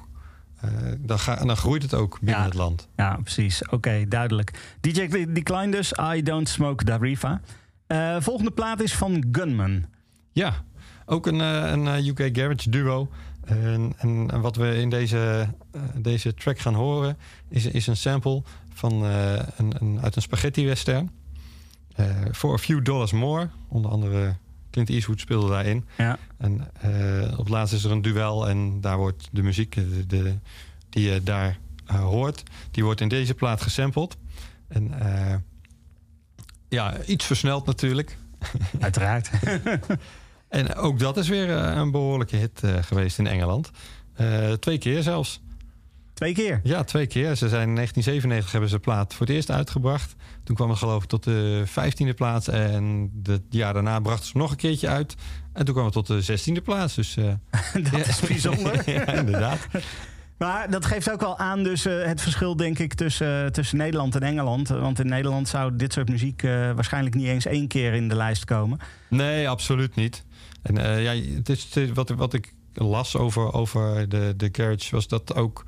eh, 0.60 0.70
dan, 0.98 1.18
ga, 1.18 1.44
dan 1.44 1.56
groeit 1.56 1.82
het 1.82 1.94
ook 1.94 2.18
binnen 2.20 2.38
Ja. 2.38 2.44
het 2.44 2.54
land. 2.54 2.88
Ja, 2.96 3.16
precies. 3.22 3.68
Oké, 3.68 4.04
duidelijk. 4.08 4.76
DJ 4.80 5.06
Decline 5.32 5.70
dus, 5.70 5.92
I 6.14 6.22
Don't 6.22 6.48
Smoke 6.48 6.84
Darifa. 6.84 7.40
Eh, 7.86 8.16
volgende 8.20 8.50
plaat 8.50 8.80
is 8.82 8.94
van 8.94 9.24
Gunman. 9.32 9.84
Ja, 10.32 10.64
ook 11.06 11.26
een, 11.26 11.40
eh, 11.40 11.70
een 11.70 11.86
eh, 11.88 12.06
UK 12.06 12.36
Garage 12.36 12.70
duo. 12.70 13.08
En, 13.44 13.92
en, 13.98 14.30
en 14.30 14.40
wat 14.40 14.56
we 14.56 14.76
in 14.76 14.90
deze, 14.90 15.48
eh, 15.72 15.80
deze 15.96 16.34
track 16.34 16.58
gaan 16.58 16.74
horen 16.74 17.16
is, 17.48 17.66
is 17.66 17.86
een 17.86 17.96
sample 17.96 18.42
van, 18.74 19.02
een, 19.02 19.74
een, 19.78 19.98
uit 20.02 20.16
een 20.16 20.22
spaghetti 20.22 20.66
western. 20.66 21.10
For 22.32 22.52
a 22.54 22.58
few 22.58 22.84
dollars 22.84 23.12
more. 23.12 23.48
Onder 23.68 23.90
andere 23.90 24.34
Clint 24.70 24.88
Eastwood 24.90 25.20
speelde 25.20 25.48
daarin. 25.48 25.84
Ja. 25.98 26.18
En 26.38 26.68
eh, 26.80 27.38
op 27.38 27.48
laatst 27.48 27.74
is 27.74 27.84
er 27.84 27.90
een 27.90 28.02
duel 28.02 28.48
en 28.48 28.80
daar 28.80 28.96
wordt 28.96 29.28
de 29.32 29.42
muziek 29.42 29.74
de, 29.74 30.06
de- 30.06 30.34
die 30.88 31.10
je 31.10 31.22
daar 31.22 31.58
hoort, 31.86 32.42
die 32.70 32.84
wordt 32.84 33.00
in 33.00 33.08
deze 33.08 33.34
plaat 33.34 33.60
gesampled. 33.62 34.16
En 34.68 34.92
ja, 36.68 37.02
iets 37.04 37.24
versneld 37.24 37.66
natuurlijk. 37.66 38.16
Uiteraard. 38.80 39.30
En 40.52 40.74
ook 40.74 40.98
dat 40.98 41.16
is 41.16 41.28
weer 41.28 41.56
eh, 41.56 41.76
een 41.76 41.90
behoorlijke 41.90 42.36
hit 42.36 42.62
eh, 42.62 42.74
geweest 42.80 43.18
in 43.18 43.26
Engeland. 43.26 43.70
Eh, 44.14 44.52
twee 44.52 44.78
keer 44.78 45.02
zelfs. 45.02 45.40
Twee 46.14 46.34
keer. 46.34 46.60
Ja, 46.62 46.84
twee 46.84 47.06
keer. 47.06 47.34
Ze 47.36 47.48
zijn 47.48 47.68
in 47.68 47.74
1997 47.74 48.52
hebben 48.52 48.70
ze 48.70 48.76
de 48.76 48.82
plaat 48.82 49.14
voor 49.14 49.26
het 49.26 49.34
eerst 49.34 49.50
uitgebracht. 49.50 50.14
Toen 50.44 50.56
kwam 50.56 50.68
het 50.68 50.78
geloof 50.78 51.02
ik 51.02 51.08
tot 51.08 51.24
de 51.24 51.62
15e 51.66 52.14
plaats. 52.14 52.48
En 52.48 53.12
het 53.22 53.42
jaar 53.50 53.72
daarna 53.72 54.00
brachten 54.00 54.26
ze 54.26 54.36
nog 54.36 54.50
een 54.50 54.56
keertje 54.56 54.88
uit. 54.88 55.14
En 55.52 55.64
toen 55.64 55.74
kwam 55.74 55.86
het 55.86 55.94
tot 55.94 56.06
de 56.06 56.38
16e 56.38 56.62
plaats. 56.62 56.94
Dus 56.94 57.14
Dat 57.90 58.06
is 58.06 58.20
bijzonder. 58.20 58.90
ja, 58.90 59.06
inderdaad. 59.06 59.58
Maar 60.38 60.70
dat 60.70 60.84
geeft 60.84 61.10
ook 61.10 61.20
wel 61.20 61.38
aan 61.38 61.62
dus 61.62 61.84
het 61.84 62.20
verschil, 62.20 62.56
denk 62.56 62.78
ik, 62.78 62.94
tussen, 62.94 63.52
tussen 63.52 63.78
Nederland 63.78 64.14
en 64.14 64.22
Engeland. 64.22 64.68
Want 64.68 64.98
in 64.98 65.08
Nederland 65.08 65.48
zou 65.48 65.76
dit 65.76 65.92
soort 65.92 66.08
muziek 66.08 66.42
waarschijnlijk 66.42 67.14
niet 67.14 67.26
eens 67.26 67.46
één 67.46 67.68
keer 67.68 67.92
in 67.94 68.08
de 68.08 68.16
lijst 68.16 68.44
komen. 68.44 68.78
Nee, 69.08 69.48
absoluut 69.48 69.94
niet. 69.94 70.24
En 70.62 70.78
eh, 70.78 71.02
ja, 71.02 71.34
het 71.36 71.48
is, 71.48 71.68
wat, 71.94 72.08
wat 72.08 72.32
ik 72.32 72.54
las 72.74 73.16
over, 73.16 73.52
over 73.52 74.08
de, 74.08 74.34
de 74.36 74.48
garage 74.52 74.94
was 74.94 75.08
dat 75.08 75.34
ook 75.34 75.64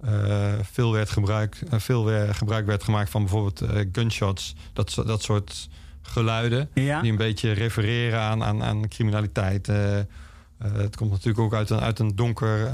eh, 0.00 0.52
veel, 0.62 0.92
werd 0.92 1.10
gebruik, 1.10 1.62
eh, 1.70 1.78
veel 1.78 2.04
weer 2.04 2.34
gebruik 2.34 2.66
werd 2.66 2.84
gemaakt 2.84 3.10
van 3.10 3.20
bijvoorbeeld 3.22 3.62
gunshots. 3.92 4.54
Dat, 4.72 5.02
dat 5.06 5.22
soort 5.22 5.68
geluiden 6.02 6.70
Ja. 6.74 7.00
die 7.00 7.10
een 7.10 7.16
beetje 7.16 7.52
refereren 7.52 8.20
aan, 8.20 8.44
aan, 8.44 8.62
aan 8.62 8.88
criminaliteit. 8.88 9.66
Het 10.62 10.96
komt 10.96 11.10
natuurlijk 11.10 11.38
ook 11.38 11.54
uit 11.54 11.70
een, 11.70 11.80
uit 11.80 11.98
een 11.98 12.16
donker... 12.16 12.72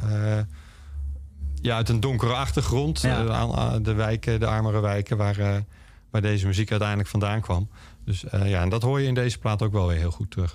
ja, 1.55 1.77
uit 1.77 1.89
een 1.89 2.01
donkere 2.01 2.33
achtergrond. 2.33 3.01
Ja. 3.01 3.79
De 3.79 3.93
wijken, 3.93 4.41
de 4.41 4.47
armere 4.47 4.81
wijken 4.81 5.17
waar, 5.17 5.65
waar 6.11 6.23
deze 6.23 6.47
muziek 6.47 6.71
uiteindelijk 6.71 7.09
vandaan 7.09 7.41
kwam. 7.41 7.69
Dus 8.05 8.25
ja, 8.45 8.63
en 8.63 8.69
dat 8.69 8.83
hoor 8.83 9.01
je 9.01 9.07
in 9.07 9.15
deze 9.15 9.39
plaat 9.39 9.63
ook 9.63 9.73
wel 9.73 9.87
weer 9.87 9.99
heel 9.99 10.11
goed 10.11 10.31
terug. 10.31 10.53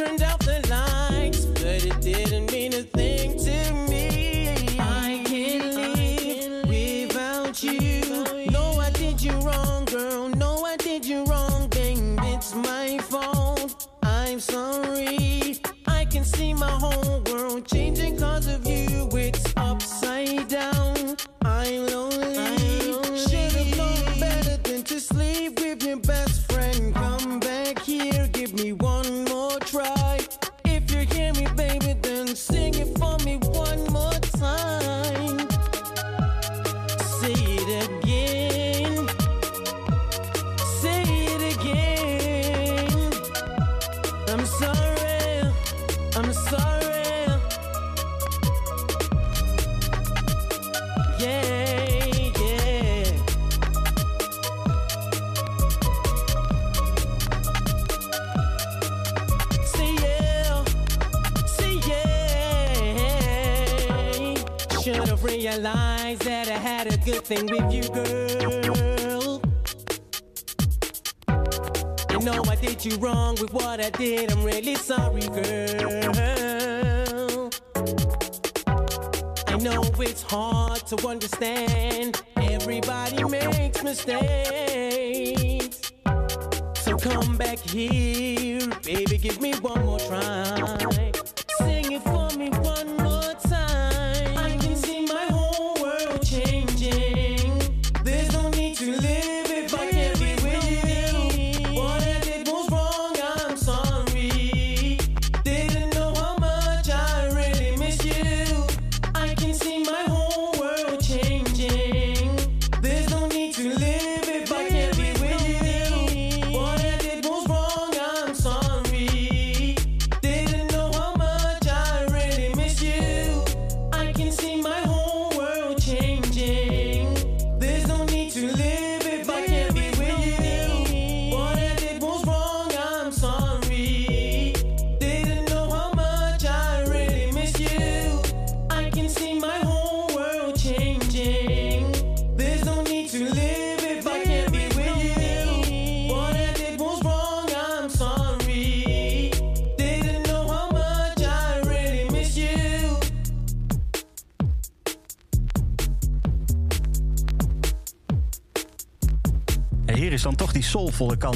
Turned 0.00 0.22
out 0.22 0.40
the 0.40 0.69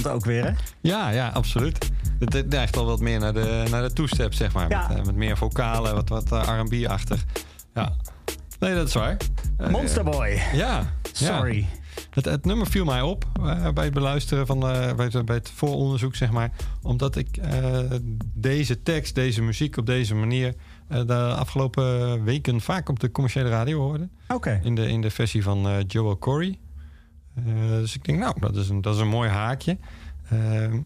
kant 0.04 0.16
ook 0.16 0.24
weer, 0.24 0.44
hè? 0.44 0.50
Ja, 0.80 1.08
ja, 1.10 1.28
absoluut. 1.28 1.90
Het 2.18 2.48
neigt 2.48 2.76
al 2.76 2.84
wat 2.84 3.00
meer 3.00 3.20
naar 3.20 3.32
de, 3.32 3.66
naar 3.70 3.82
de 3.82 3.92
two-step, 3.92 4.34
zeg 4.34 4.52
maar. 4.52 4.68
Ja. 4.68 4.88
Met, 4.88 4.98
eh, 4.98 5.04
met 5.04 5.14
meer 5.14 5.36
vocalen, 5.36 5.94
wat, 5.94 6.08
wat 6.08 6.32
eh, 6.32 6.60
R&B-achtig. 6.60 7.24
Ja. 7.74 7.92
Nee, 8.58 8.74
dat 8.74 8.88
is 8.88 8.94
waar. 8.94 9.16
Eh, 9.56 9.68
Monsterboy. 9.68 10.28
Ja. 10.28 10.48
ja. 10.52 10.92
Sorry. 11.12 11.66
Het, 12.10 12.24
het 12.24 12.44
nummer 12.44 12.66
viel 12.66 12.84
mij 12.84 13.00
op 13.02 13.24
bij 13.74 13.84
het 13.84 13.94
beluisteren 13.94 14.46
van 14.46 14.60
de, 14.60 14.92
bij, 14.96 15.08
het, 15.12 15.24
bij 15.24 15.36
het 15.36 15.50
vooronderzoek, 15.54 16.14
zeg 16.14 16.30
maar. 16.30 16.50
Omdat 16.82 17.16
ik 17.16 17.38
deze 18.34 18.82
tekst, 18.82 19.14
deze 19.14 19.42
muziek 19.42 19.76
op 19.76 19.86
deze 19.86 20.14
manier 20.14 20.54
de 20.88 21.14
afgelopen 21.14 22.24
weken 22.24 22.60
vaak 22.60 22.88
op 22.88 23.00
de 23.00 23.10
commerciële 23.10 23.48
radio 23.48 23.80
hoorde. 23.80 24.08
Oké. 24.28 24.60
In 24.62 24.74
de, 24.74 24.88
in 24.88 25.00
de 25.00 25.10
versie 25.10 25.42
van 25.42 25.84
Joel 25.86 26.18
Corey. 26.18 26.58
Eh, 27.36 27.44
dus 27.68 27.94
ik 27.94 28.04
denk, 28.04 28.18
nou, 28.18 28.34
dat 28.40 28.56
is 28.56 28.68
een, 28.68 28.80
dat 28.80 28.94
is 28.94 29.00
een 29.00 29.08
mooi 29.08 29.30
haakje. 29.30 29.78
Ehm, 30.30 30.80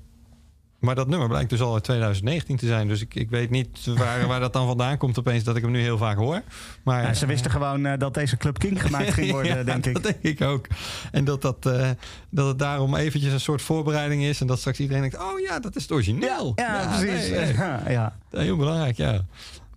maar 0.78 0.94
dat 0.94 1.09
nummer 1.09 1.28
blijkt 1.28 1.51
dus 1.51 1.61
al 1.61 1.74
uit 1.74 1.84
2019 1.84 2.57
te 2.57 2.66
zijn. 2.66 2.88
Dus 2.88 3.01
ik, 3.01 3.14
ik 3.14 3.30
weet 3.30 3.51
niet 3.51 3.86
waar, 3.86 4.26
waar 4.26 4.40
dat 4.40 4.53
dan 4.53 4.66
vandaan 4.66 4.96
komt 4.99 5.18
opeens 5.18 5.44
dat 5.44 5.57
ik 5.57 5.62
hem 5.62 5.70
nu 5.70 5.80
heel 5.80 5.99
vaak 5.99 6.16
hoor. 6.16 6.42
Maar, 6.82 7.03
Ja, 7.03 7.14
ze 7.14 7.26
wisten 7.26 7.51
gewoon 7.51 7.86
eh, 7.86 7.99
dat 7.99 8.14
deze 8.14 8.36
Club 8.36 8.59
King 8.59 8.82
gemaakt 8.82 9.12
ging 9.12 9.30
worden, 9.32 9.57
Ja, 9.57 9.62
denk 9.62 9.86
ik. 9.86 9.94
Dat 9.94 10.03
denk 10.03 10.22
ik 10.22 10.40
ook. 10.40 10.66
En 11.12 11.24
dat, 11.24 11.42
dat, 11.42 11.66
eh, 11.66 11.90
dat 12.30 12.46
het 12.46 12.59
daarom 12.59 12.94
eventjes 12.94 13.32
een 13.32 13.40
soort 13.40 13.62
voorbereiding 13.62 14.22
is. 14.22 14.40
En 14.40 14.46
dat 14.46 14.59
straks 14.59 14.78
iedereen 14.80 15.03
denkt, 15.03 15.18
oh 15.18 15.40
ja, 15.40 15.61
dat 15.61 15.76
is 15.76 15.82
het 15.82 15.92
origineel. 15.92 16.53
Ja, 16.57 16.86
precies. 16.86 17.30
nee, 17.30 17.40
nee. 17.44 17.53
Ja, 17.55 17.82
ja. 17.90 18.16
Heel 18.30 18.57
belangrijk, 18.57 18.96
ja. 18.96 19.24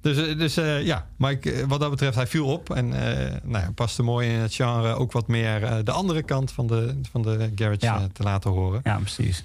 Dus, 0.01 0.27
eh, 0.27 0.37
dus 0.37 0.57
eh, 0.57 0.85
ja, 0.85 1.07
maar 1.15 1.31
ik, 1.31 1.45
eh, 1.45 1.63
wat 1.67 1.79
dat 1.79 1.89
betreft, 1.89 2.15
hij 2.15 2.27
viel 2.27 2.45
op. 2.47 2.69
En 2.69 2.93
eh 2.93 3.35
nou 3.43 3.63
ja, 3.63 3.71
paste 3.75 4.03
mooi 4.03 4.29
in 4.29 4.39
het 4.39 4.53
genre 4.53 4.93
ook 4.93 5.11
wat 5.11 5.27
meer 5.27 5.83
de 5.83 5.91
andere 5.91 6.23
kant 6.23 6.51
van 6.51 6.67
de, 6.67 6.99
van 7.11 7.21
de 7.21 7.51
garage 7.55 7.77
Ja. 7.79 8.07
te 8.13 8.23
laten 8.23 8.51
horen. 8.51 8.81
ja, 8.83 8.97
precies. 8.97 9.43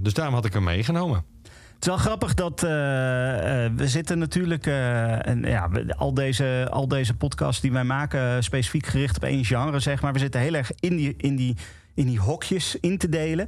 Dus 0.00 0.14
daarom 0.14 0.34
had 0.34 0.44
ik 0.44 0.52
hem 0.52 0.64
meegenomen. 0.64 1.24
Het 1.42 1.86
is 1.86 1.86
wel 1.86 1.96
grappig 1.96 2.34
dat 2.34 2.60
we 2.60 3.84
zitten 3.84 4.18
natuurlijk... 4.18 4.66
en, 4.66 5.42
ja, 5.42 5.70
al, 5.96 6.14
deze, 6.14 6.68
al 6.70 6.88
deze 6.88 7.14
podcasts 7.14 7.60
die 7.60 7.72
wij 7.72 7.84
maken... 7.84 8.44
specifiek 8.44 8.86
gericht 8.86 9.16
op 9.16 9.22
één 9.22 9.44
genre, 9.44 9.80
zeg 9.80 10.02
maar. 10.02 10.12
We 10.12 10.18
zitten 10.18 10.40
heel 10.40 10.54
erg 10.54 10.70
in 10.80 10.96
die, 10.96 11.14
in 11.16 11.36
die, 11.36 11.56
in 11.94 12.06
die 12.06 12.20
hokjes 12.20 12.76
in 12.80 12.98
te 12.98 13.08
delen. 13.08 13.46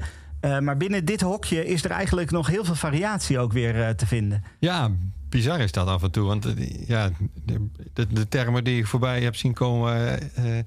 Maar 0.61 0.77
binnen 0.77 1.05
dit 1.05 1.21
hokje 1.21 1.67
is 1.67 1.85
er 1.85 1.91
eigenlijk 1.91 2.31
nog 2.31 2.47
heel 2.47 2.65
veel 2.65 2.75
variatie 2.75 3.39
ook 3.39 3.53
weer 3.53 3.97
te 3.97 4.07
vinden. 4.07 4.45
Ja, 4.59 4.91
bizar 5.31 5.61
is 5.61 5.73
dat 5.73 5.87
af 5.87 6.03
en 6.03 6.11
toe. 6.11 6.27
Want 6.27 6.47
eh, 6.47 6.87
ja, 6.89 7.11
de, 7.45 7.67
de, 7.93 8.07
de 8.07 8.29
termen 8.29 8.65
die 8.65 8.79
ik 8.79 8.87
voorbij 8.87 9.23
heb 9.23 9.37
zien 9.37 9.53
komen... 9.53 10.21
eh, 10.35 10.59
eh, 10.59 10.65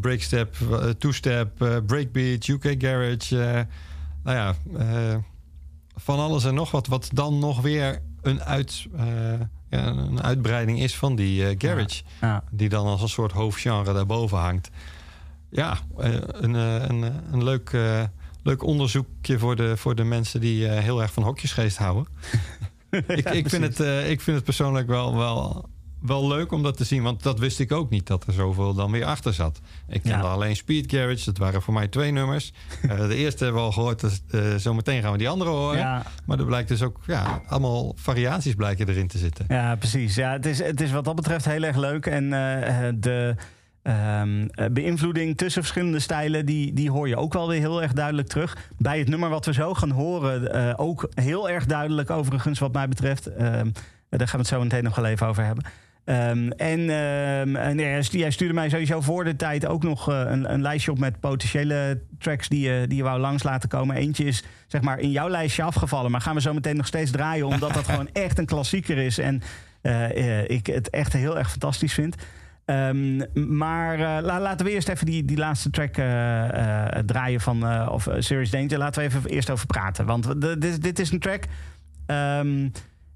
breakstep, 0.00 0.56
two-step, 0.98 1.62
eh, 1.62 1.76
breakbeat, 1.86 2.46
UK 2.46 2.74
garage... 2.78 3.66
nou 4.22 4.36
ja, 4.36 4.54
van 5.96 6.18
alles 6.18 6.44
en 6.44 6.54
nog 6.54 6.70
wat... 6.70 6.86
wat 6.86 7.10
dan 7.12 7.38
nog 7.38 7.60
weer 7.60 8.02
een, 8.22 8.42
uit, 8.42 8.86
ja, 9.68 9.86
een 9.86 10.22
uitbreiding 10.22 10.80
is 10.80 10.96
van 10.96 11.16
die 11.16 11.54
garage. 11.58 12.02
Ja. 12.20 12.44
Die 12.50 12.68
dan 12.68 12.86
als 12.86 13.02
een 13.02 13.08
soort 13.08 13.32
hoofdgenre 13.32 13.92
daarboven 13.92 14.38
hangt. 14.38 14.70
Ja, 15.50 15.78
een, 15.96 16.54
een, 16.54 17.02
een 17.32 17.44
leuk, 17.44 17.78
leuk 18.42 18.62
onderzoekje 18.62 19.38
voor 19.38 19.56
de, 19.56 19.76
voor 19.76 19.94
de 19.94 20.04
mensen 20.04 20.40
die 20.40 20.66
heel 20.66 21.02
erg 21.02 21.12
van 21.12 21.22
hokjesgeest 21.22 21.76
houden. 21.76 22.06
ik, 23.06 23.30
ik, 23.30 23.48
vind 23.48 23.62
het, 23.62 23.80
eh, 23.80 24.10
ik 24.10 24.20
vind 24.20 24.36
het 24.36 24.44
persoonlijk 24.44 24.86
wel, 24.86 25.16
wel 25.16 25.68
wel 26.00 26.28
leuk 26.28 26.52
om 26.52 26.62
dat 26.62 26.76
te 26.76 26.84
zien, 26.84 27.02
want 27.02 27.22
dat 27.22 27.38
wist 27.38 27.60
ik 27.60 27.72
ook 27.72 27.90
niet 27.90 28.06
dat 28.06 28.26
er 28.26 28.32
zoveel 28.32 28.74
dan 28.74 28.90
weer 28.90 29.04
achter 29.04 29.34
zat. 29.34 29.60
Ik 29.88 30.02
kende 30.02 30.18
Ja. 30.26 30.32
alleen 30.32 30.56
Speed 30.56 30.90
Garage, 30.92 31.24
dat 31.24 31.38
waren 31.38 31.62
voor 31.62 31.74
mij 31.74 31.88
twee 31.88 32.10
nummers. 32.10 32.52
Eh, 32.82 33.08
de 33.08 33.14
eerste 33.14 33.44
hebben 33.44 33.62
we 33.62 33.66
al 33.68 33.72
gehoord, 33.72 34.00
dus, 34.00 34.22
eh, 34.30 34.54
zometeen 34.56 35.02
gaan 35.02 35.12
we 35.12 35.18
die 35.18 35.28
andere 35.28 35.50
horen. 35.50 35.78
Ja. 35.78 36.02
Maar 36.26 36.38
er 36.38 36.44
blijkt 36.44 36.68
dus 36.68 36.82
ook 36.82 37.00
ja, 37.06 37.42
allemaal 37.46 37.92
variaties 37.96 38.54
blijken 38.54 38.88
erin 38.88 39.08
te 39.08 39.18
zitten. 39.18 39.44
Ja, 39.48 39.76
precies. 39.76 40.14
Ja, 40.14 40.32
het, 40.32 40.46
is, 40.46 40.58
het 40.58 40.80
is 40.80 40.90
wat 40.90 41.04
dat 41.04 41.14
betreft 41.14 41.44
heel 41.44 41.62
erg 41.62 41.76
leuk. 41.76 42.06
En 42.06 42.30
de 43.00 43.34
ehm, 43.88 44.46
eh, 44.50 44.66
beïnvloeding 44.70 45.36
tussen 45.36 45.62
verschillende 45.62 45.98
stijlen... 45.98 46.46
Die, 46.46 46.72
die 46.72 46.90
hoor 46.90 47.08
je 47.08 47.16
ook 47.16 47.32
wel 47.32 47.48
weer 47.48 47.58
heel 47.60 47.82
erg 47.82 47.92
duidelijk 47.92 48.28
terug. 48.28 48.56
Bij 48.78 48.98
het 48.98 49.08
nummer 49.08 49.28
wat 49.28 49.46
we 49.46 49.52
zo 49.52 49.74
gaan 49.74 49.90
horen... 49.90 50.52
eh, 50.54 50.74
ook 50.76 51.08
heel 51.14 51.48
erg 51.50 51.66
duidelijk 51.66 52.10
overigens 52.10 52.58
wat 52.58 52.72
mij 52.72 52.88
betreft. 52.88 53.26
Ehm, 53.26 53.70
daar 54.08 54.28
gaan 54.28 54.30
we 54.30 54.36
het 54.38 54.46
zo 54.46 54.60
meteen 54.60 54.84
nog 54.84 54.94
wel 54.96 55.04
even 55.04 55.26
over 55.26 55.44
hebben. 55.44 55.64
Ehm, 56.04 56.50
en 56.50 56.90
en 57.56 57.78
jij 57.78 58.02
stu- 58.02 58.18
jij 58.18 58.30
stuurde 58.30 58.54
mij 58.54 58.68
sowieso 58.68 59.00
voor 59.00 59.24
de 59.24 59.36
tijd 59.36 59.66
ook 59.66 59.82
nog 59.82 60.10
eh, 60.10 60.20
een, 60.26 60.52
een 60.52 60.62
lijstje 60.62 60.90
op 60.90 60.98
met 60.98 61.20
potentiële 61.20 62.00
tracks 62.18 62.48
die 62.48 62.60
je, 62.60 62.84
die 62.86 62.96
je 62.96 63.02
wou 63.02 63.20
langs 63.20 63.42
laten 63.42 63.68
komen. 63.68 63.96
Eentje 63.96 64.24
is 64.24 64.44
zeg 64.66 64.80
maar 64.80 64.98
in 64.98 65.10
jouw 65.10 65.28
lijstje 65.28 65.62
afgevallen, 65.62 66.10
maar 66.10 66.20
gaan 66.20 66.34
we 66.34 66.40
zo 66.40 66.54
meteen 66.54 66.76
nog 66.76 66.86
steeds 66.86 67.10
draaien, 67.10 67.46
omdat 67.46 67.74
dat 67.74 67.84
gewoon 67.90 68.08
echt 68.12 68.38
een 68.38 68.46
klassieker 68.46 68.96
is 68.98 69.18
en 69.18 69.42
ik 70.46 70.66
het 70.66 70.90
echt 70.90 71.12
heel 71.12 71.38
erg 71.38 71.50
fantastisch 71.50 71.94
vind. 71.94 72.16
Ehm, 72.68 73.20
maar 73.56 73.94
eh, 73.94 74.24
la- 74.24 74.40
laten 74.40 74.66
we 74.66 74.72
eerst 74.72 74.88
even 74.88 75.06
die, 75.06 75.24
die 75.24 75.36
laatste 75.36 75.70
track 75.70 75.96
eh, 75.96 76.88
eh, 76.96 77.04
draaien 77.06 77.40
van 77.40 77.88
of 77.88 78.08
Serious 78.18 78.50
Danger. 78.50 78.78
Laten 78.78 79.02
we 79.02 79.08
even 79.08 79.30
eerst 79.30 79.50
over 79.50 79.66
praten. 79.66 80.06
Want 80.06 80.40
dit, 80.82 80.98
is 80.98 81.10
een 81.10 81.18
track. 81.18 81.44
ehm, 82.06 82.68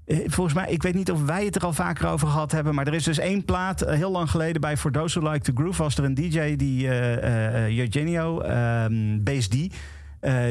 eh, 0.05 0.17
Volgens 0.25 0.55
mij, 0.55 0.71
ik 0.71 0.83
weet 0.83 0.93
niet 0.93 1.11
of 1.11 1.25
wij 1.25 1.45
het 1.45 1.55
er 1.55 1.63
al 1.63 1.73
vaker 1.73 2.07
over 2.07 2.27
gehad 2.27 2.51
hebben. 2.51 2.75
Maar 2.75 2.87
er 2.87 2.93
is 2.93 3.03
dus 3.03 3.17
één 3.17 3.45
plaat. 3.45 3.79
heel 3.79 4.11
lang 4.11 4.29
geleden 4.29 4.61
bij 4.61 4.77
For 4.77 4.91
Those 4.91 5.19
Who 5.19 5.31
Like 5.31 5.43
to 5.51 5.61
Groove 5.61 5.83
was 5.83 5.97
er 5.97 6.03
een 6.03 6.13
DJ 6.13 6.55
die 6.55 6.87
Eugenio, 7.77 8.39
ehm 8.41 9.23
Bass 9.23 9.47
D. 9.47 9.55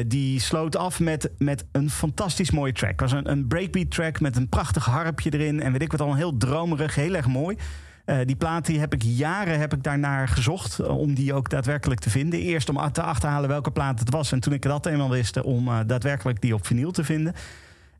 die 0.07 0.39
sloot 0.39 0.75
af 0.75 0.99
met, 0.99 1.31
met 1.37 1.65
een 1.71 1.89
fantastisch 1.89 2.51
mooie 2.51 2.73
track. 2.73 2.99
Het 2.99 2.99
was 2.99 3.11
een, 3.11 3.31
een 3.31 3.47
breakbeat 3.47 3.91
track 3.91 4.19
met 4.19 4.35
een 4.35 4.49
prachtig 4.49 4.85
harpje 4.85 5.29
erin. 5.29 5.61
En 5.61 5.71
weet 5.71 5.81
ik 5.81 5.91
wat 5.91 6.01
al, 6.01 6.15
heel 6.15 6.37
dromerig, 6.37 6.95
heel 6.95 7.13
erg 7.15 7.27
mooi. 7.27 7.57
Eh, 8.05 8.17
die 8.25 8.35
plaat 8.35 8.65
die 8.65 8.79
heb 8.79 8.93
ik 8.93 9.01
jaren 9.03 9.59
heb 9.59 9.73
ik 9.73 9.83
daarnaar 9.83 10.27
gezocht 10.27 10.79
eh, 10.79 10.97
om 10.97 11.13
die 11.13 11.33
ook 11.33 11.49
daadwerkelijk 11.49 11.99
te 11.99 12.09
vinden. 12.09 12.39
Eerst 12.39 12.69
om 12.69 12.91
te 12.91 13.01
achterhalen 13.01 13.49
welke 13.49 13.71
plaat 13.71 13.99
het 13.99 14.09
was. 14.09 14.31
En 14.31 14.39
toen 14.39 14.53
ik 14.53 14.61
dat 14.61 14.85
eenmaal 14.85 15.09
wist, 15.09 15.37
eh, 15.37 15.45
om 15.45 15.69
daadwerkelijk 15.87 16.41
die 16.41 16.53
op 16.53 16.65
vinyl 16.65 16.91
te 16.91 17.03
vinden. 17.03 17.33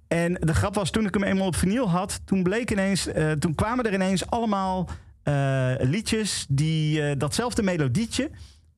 En 0.08 0.34
de 0.34 0.54
grap 0.54 0.76
was, 0.76 0.90
toen 0.90 1.06
ik 1.06 1.14
hem 1.14 1.24
eenmaal 1.24 1.48
op 1.48 1.56
vinyl 1.56 1.90
had, 1.90 2.22
toen 2.26 2.44
bleek 2.44 2.72
ineens, 2.72 3.08
toen 3.40 3.56
kwamen 3.56 3.86
er 3.86 3.94
ineens 3.94 4.30
allemaal 4.30 4.90
liedjes 5.80 6.46
die 6.50 7.18
datzelfde 7.18 7.64
melodietje 7.64 8.30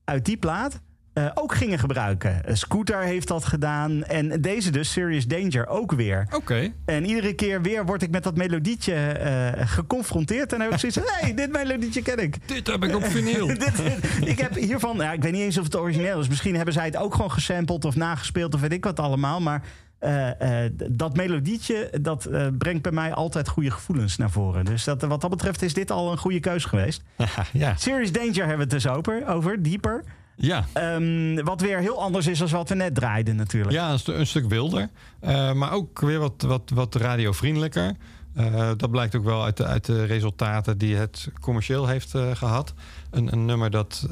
uit 0.04 0.24
die 0.24 0.36
plaat 0.36 0.80
eh, 1.16 1.30
ook 1.34 1.54
gingen 1.54 1.78
gebruiken. 1.78 2.42
Scooter 2.56 3.02
heeft 3.02 3.28
dat 3.28 3.44
gedaan 3.44 4.04
en 4.04 4.40
deze 4.40 4.70
dus, 4.70 4.92
Serious 4.92 5.26
Danger, 5.26 5.66
ook 5.66 5.92
weer. 5.92 6.26
Oké. 6.34 6.72
En 6.84 7.04
iedere 7.04 7.32
keer 7.32 7.62
weer 7.62 7.84
word 7.86 8.02
ik 8.02 8.10
met 8.10 8.22
dat 8.22 8.36
melodietje 8.36 8.94
eh, 8.94 9.66
geconfronteerd. 9.66 10.52
En 10.52 10.58
dan 10.58 10.60
heb 10.60 10.70
ik 10.70 10.78
zoiets 10.78 10.98
van, 10.98 11.06
hé, 11.14 11.26
hey, 11.26 11.34
dit 11.34 11.52
melodietje 11.52 12.02
ken 12.02 12.18
ik. 12.18 12.48
Dit 12.48 12.66
heb 12.66 12.84
ik 12.84 12.94
op 12.94 13.04
vinyl. 13.04 13.46
Dit- 13.58 13.82
ik 14.24 14.38
heb 14.38 14.54
hiervan, 14.54 14.96
ja, 14.96 15.12
ik 15.12 15.22
weet 15.22 15.32
niet 15.32 15.42
eens 15.42 15.58
of 15.58 15.64
het 15.64 15.76
origineel 15.76 16.20
is. 16.20 16.28
Misschien 16.28 16.56
hebben 16.56 16.74
zij 16.74 16.84
het 16.84 16.96
ook 16.96 17.14
gewoon 17.14 17.32
gesampled 17.32 17.84
of 17.84 17.96
nagespeeld 17.96 18.54
of 18.54 18.60
weet 18.60 18.72
ik 18.72 18.84
wat 18.84 19.00
allemaal. 19.00 19.40
Maar 19.40 19.62
eh, 19.98 20.58
dat 20.90 21.16
melodietje, 21.16 21.90
dat 22.00 22.28
brengt 22.58 22.82
bij 22.82 22.92
mij 22.92 23.12
altijd 23.12 23.48
goede 23.48 23.70
gevoelens 23.70 24.16
naar 24.16 24.30
voren. 24.30 24.64
Dus 24.64 24.84
dat, 24.84 25.02
wat 25.02 25.20
dat 25.20 25.30
betreft 25.30 25.62
is 25.62 25.74
dit 25.74 25.90
al 25.90 26.10
een 26.12 26.18
goede 26.18 26.40
keus 26.40 26.64
geweest. 26.64 27.02
ja. 27.52 27.76
Serious 27.76 28.12
Danger 28.12 28.46
hebben 28.46 28.56
we 28.68 28.74
het 28.74 28.82
dus 28.82 28.88
over, 28.88 29.26
over 29.26 29.62
dieper. 29.62 30.04
Ja. 30.36 30.64
Ehm, 30.72 31.44
wat 31.44 31.60
weer 31.60 31.78
heel 31.78 32.02
anders 32.02 32.26
is 32.26 32.38
dan 32.38 32.48
wat 32.48 32.68
we 32.68 32.74
net 32.74 32.94
draaiden 32.94 33.36
natuurlijk. 33.36 33.72
Ja, 33.74 33.92
een, 33.92 33.98
stu- 33.98 34.12
een 34.12 34.26
stuk 34.26 34.48
wilder. 34.48 34.88
Eh, 35.20 35.52
maar 35.52 35.72
ook 35.72 36.00
weer 36.00 36.18
wat, 36.18 36.42
wat, 36.46 36.70
wat 36.74 36.94
radiovriendelijker. 36.94 37.96
Eh, 38.34 38.70
dat 38.76 38.90
blijkt 38.90 39.14
ook 39.14 39.24
wel 39.24 39.44
uit 39.44 39.56
de, 39.56 39.64
uit 39.64 39.84
de 39.84 40.04
resultaten 40.04 40.78
die 40.78 40.96
het 40.96 41.28
commercieel 41.40 41.86
heeft 41.86 42.14
eh, 42.14 42.30
gehad. 42.34 42.74
Een, 43.10 43.32
een 43.32 43.44
nummer 43.44 43.70
dat 43.70 44.08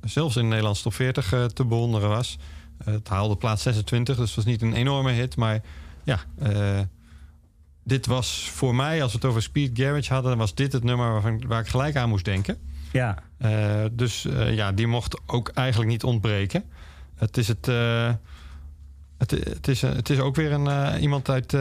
zelfs 0.00 0.36
in 0.36 0.48
Nederlands 0.48 0.82
top 0.82 0.94
40 0.94 1.32
eh, 1.32 1.44
te 1.44 1.64
bewonderen 1.64 2.08
was. 2.08 2.38
Het 2.84 3.08
haalde 3.08 3.36
plaats 3.36 3.62
26, 3.62 4.16
dus 4.16 4.26
het 4.26 4.36
was 4.36 4.44
niet 4.44 4.62
een 4.62 4.74
enorme 4.74 5.10
hit. 5.10 5.36
Maar 5.36 5.60
ja, 6.04 6.18
dit 7.84 8.06
was 8.06 8.50
voor 8.52 8.74
mij, 8.74 9.02
als 9.02 9.12
we 9.12 9.18
het 9.18 9.26
over 9.26 9.42
Speed 9.42 9.70
Garage 9.74 10.12
hadden... 10.12 10.30
dan 10.30 10.40
was 10.40 10.54
dit 10.54 10.72
het 10.72 10.84
nummer 10.84 11.12
waarvan, 11.12 11.42
waar 11.46 11.60
ik 11.60 11.68
gelijk 11.68 11.96
aan 11.96 12.08
moest 12.08 12.24
denken. 12.24 12.58
Ja. 12.92 13.18
Eh, 13.38 13.84
dus 13.92 14.24
eh, 14.24 14.54
ja, 14.54 14.72
die 14.72 14.86
mocht 14.86 15.20
ook 15.26 15.48
eigenlijk 15.48 15.90
niet 15.90 16.04
ontbreken. 16.04 16.64
Het 17.14 17.36
is, 17.36 17.48
het, 17.48 17.68
eh, 17.68 18.14
het, 19.18 19.30
het 19.30 19.68
is, 19.68 19.82
het 19.82 20.10
is 20.10 20.18
ook 20.18 20.36
weer 20.36 20.52
een, 20.52 21.00
iemand 21.00 21.28
uit 21.28 21.56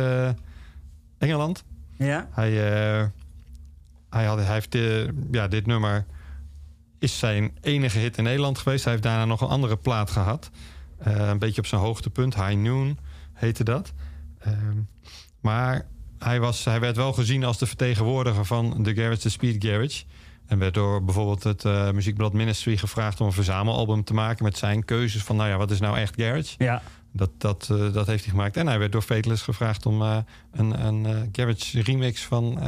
Engeland. 1.18 1.64
Ja? 1.98 2.30
Hij, 2.32 2.60
hij, 4.16 4.26
had, 4.26 4.38
hij 4.38 4.54
heeft 4.54 4.76
eh, 4.76 5.08
ja, 5.32 5.48
dit 5.48 5.66
nummer 5.66 6.06
is 7.00 7.20
zijn 7.20 7.58
enige 7.62 8.00
hit 8.00 8.18
in 8.18 8.24
Nederland 8.24 8.58
geweest. 8.58 8.84
Hij 8.84 8.94
heeft 8.94 9.06
daarna 9.06 9.26
nog 9.26 9.42
een 9.42 9.48
andere 9.48 9.78
plaat 9.78 10.10
gehad. 10.12 10.50
Eh, 10.98 11.28
een 11.28 11.40
beetje 11.40 11.62
op 11.62 11.68
zijn 11.68 11.82
hoogtepunt. 11.82 12.36
High 12.36 12.56
Noon 12.56 12.98
heette 13.34 13.64
dat. 13.64 13.94
Ehm, 14.40 14.78
maar 15.40 15.86
hij, 16.20 16.40
was, 16.40 16.64
hij 16.64 16.80
werd 16.80 16.96
wel 16.96 17.14
gezien 17.14 17.44
als 17.44 17.58
de 17.58 17.66
vertegenwoordiger 17.66 18.46
van 18.46 18.84
de 18.84 18.96
Garage, 18.96 19.22
de 19.22 19.30
Speed 19.30 19.66
Garage. 19.66 20.04
En 20.48 20.60
werd 20.60 20.74
door 20.74 21.04
bijvoorbeeld 21.04 21.44
het 21.44 21.66
eh, 21.66 21.92
muziekblad 21.92 22.34
Ministry 22.34 22.78
gevraagd 22.78 23.22
om 23.22 23.28
een 23.28 23.34
verzamelalbum 23.34 24.04
te 24.04 24.14
maken 24.14 24.44
met 24.44 24.58
zijn 24.58 24.86
keuzes 24.86 25.24
van, 25.24 25.36
nou 25.36 25.50
ja, 25.50 25.58
wat 25.58 25.72
is 25.72 25.80
nou 25.80 25.98
echt 25.98 26.14
garage? 26.18 26.56
Ja. 26.58 26.82
Dat, 27.12 27.30
dat, 27.38 27.70
eh, 27.72 27.94
dat 27.94 28.08
heeft 28.08 28.24
hij 28.24 28.32
gemaakt. 28.32 28.58
En 28.58 28.68
hij 28.68 28.80
werd 28.80 28.92
door 28.92 29.02
Fateless 29.02 29.44
gevraagd 29.44 29.86
om 29.86 30.02
eh, 30.02 30.18
een, 30.52 30.86
een 30.86 31.30
garage 31.32 31.82
remix 31.82 32.24
van 32.24 32.60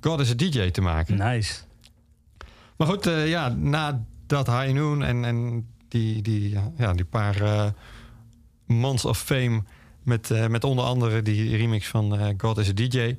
God 0.00 0.20
is 0.20 0.30
a 0.30 0.34
DJ 0.34 0.70
te 0.70 0.80
maken. 0.80 1.16
Nice. 1.16 1.60
Maar 2.76 2.86
goed, 2.86 3.04
ja, 3.04 3.48
na 3.48 4.04
dat 4.26 4.46
High 4.46 4.72
Noon 4.72 5.02
en, 5.02 5.24
en 5.24 5.66
die, 5.88 6.22
die, 6.22 6.58
ja, 6.76 6.92
die 6.92 7.04
paar 7.04 7.72
months 8.66 9.04
of 9.04 9.18
fame... 9.18 9.62
Met, 10.02 10.48
met 10.48 10.64
onder 10.64 10.84
andere 10.84 11.22
die 11.22 11.56
remix 11.56 11.86
van 11.86 12.34
God 12.36 12.58
is 12.58 12.68
a 12.68 12.72
DJ... 12.72 13.16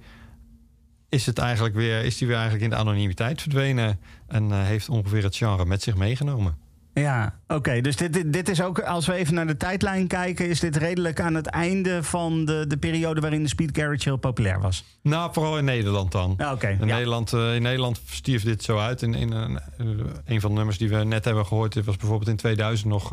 is 1.09 1.25
het 1.25 1.37
eigenlijk 1.37 1.75
weer, 1.75 2.03
is 2.03 2.17
die 2.17 2.27
weer 2.27 2.35
eigenlijk 2.35 2.65
in 2.65 2.69
de 2.69 2.75
anonimiteit 2.75 3.41
verdwenen... 3.41 3.99
en 4.27 4.51
eh, 4.51 4.63
heeft 4.63 4.89
ongeveer 4.89 5.23
het 5.23 5.35
genre 5.35 5.65
met 5.65 5.81
zich 5.81 5.95
meegenomen. 5.95 6.57
Ja, 6.93 7.39
oké. 7.47 7.81
dus 7.81 7.95
dit, 7.95 8.13
dit, 8.13 8.33
dit 8.33 8.49
is 8.49 8.61
ook, 8.61 8.79
als 8.79 9.05
we 9.05 9.13
even 9.13 9.33
naar 9.33 9.47
de 9.47 9.57
tijdlijn 9.57 10.07
kijken, 10.07 10.49
is 10.49 10.59
dit 10.59 10.75
redelijk 10.75 11.19
aan 11.19 11.33
het 11.33 11.45
einde 11.45 12.03
van 12.03 12.45
de, 12.45 12.65
de 12.67 12.77
periode 12.77 13.21
waarin 13.21 13.43
de 13.43 13.49
Speed 13.49 13.77
Garage 13.77 14.03
heel 14.03 14.17
populair 14.17 14.61
was. 14.61 14.83
Nou, 15.01 15.33
vooral 15.33 15.57
in 15.57 15.65
Nederland 15.65 16.11
dan. 16.11 16.33
Ja, 16.37 16.53
oké. 16.53 16.67
In, 16.67 16.87
ja. 16.87 16.95
Nederland, 16.95 17.33
eh, 17.33 17.55
in 17.55 17.61
Nederland 17.61 18.01
stierf 18.05 18.43
dit 18.43 18.63
zo 18.63 18.77
uit. 18.77 19.01
In, 19.01 19.13
in 19.13 19.31
een, 19.31 19.59
eh, 19.77 19.87
een 20.25 20.41
van 20.41 20.49
de 20.49 20.55
nummers 20.55 20.77
die 20.77 20.89
we 20.89 21.03
net 21.03 21.25
hebben 21.25 21.45
gehoord... 21.45 21.73
dit 21.73 21.85
was 21.85 21.97
bijvoorbeeld 21.97 22.29
in 22.29 22.35
2000 22.35 22.89
nog 22.89 23.11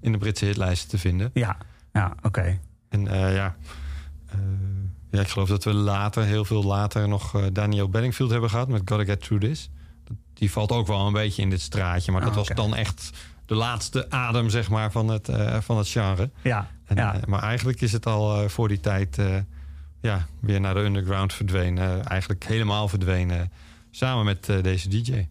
in 0.00 0.12
de 0.12 0.18
Britse 0.18 0.44
hitlijsten 0.44 0.88
te 0.88 0.98
vinden. 0.98 1.30
Ja, 1.34 1.56
ja 1.92 2.14
oké. 2.22 2.58
En 2.88 3.04
ja, 3.10 3.56
ja, 5.14 5.20
ik 5.20 5.28
geloof 5.28 5.48
dat 5.48 5.64
we 5.64 5.72
later, 5.72 6.22
heel 6.24 6.44
veel 6.44 6.62
later... 6.64 7.08
nog 7.08 7.34
eh, 7.34 7.42
Daniel 7.52 7.88
Bedingfield 7.88 8.30
hebben 8.30 8.50
gehad 8.50 8.68
met 8.68 8.82
Gotta 8.84 9.04
Get 9.04 9.20
Through 9.22 9.44
This. 9.44 9.70
Die 10.34 10.50
valt 10.50 10.72
ook 10.72 10.86
wel 10.86 11.06
een 11.06 11.12
beetje 11.12 11.42
in 11.42 11.50
dit 11.50 11.60
straatje. 11.60 12.12
Maar 12.12 12.20
dat 12.20 12.30
Ah, 12.30 12.36
was 12.36 12.50
oké. 12.50 12.54
dan 12.60 12.74
echt 12.74 13.10
de 13.46 13.54
laatste 13.54 14.10
adem 14.10 14.50
zeg 14.50 14.68
maar, 14.70 14.92
van, 14.92 15.08
het, 15.08 15.28
eh, 15.28 15.60
van 15.60 15.76
het 15.78 15.88
genre. 15.88 16.30
Ja, 16.42 16.70
En, 16.86 16.96
ja. 16.96 17.14
eh, 17.14 17.22
maar 17.26 17.42
eigenlijk 17.42 17.80
is 17.80 17.92
het 17.92 18.06
al 18.06 18.48
voor 18.48 18.68
die 18.68 18.80
tijd 18.80 19.18
ja, 20.00 20.26
weer 20.40 20.60
naar 20.60 20.74
de 20.74 20.80
underground 20.80 21.32
verdwenen. 21.32 22.04
Eigenlijk 22.04 22.44
helemaal 22.44 22.88
verdwenen. 22.88 23.52
Samen 23.90 24.24
met 24.24 24.46
deze 24.62 24.88
DJ. 24.88 25.26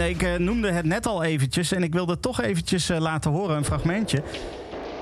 En 0.00 0.08
ik 0.08 0.22
eh, 0.22 0.34
noemde 0.34 0.72
het 0.72 0.84
net 0.84 1.06
al 1.06 1.22
eventjes. 1.22 1.72
En 1.72 1.82
ik 1.82 1.92
wilde 1.92 2.20
toch 2.20 2.40
eventjes 2.40 2.88
eh, 2.88 2.98
laten 2.98 3.30
horen, 3.30 3.56
een 3.56 3.64
fragmentje. 3.64 4.22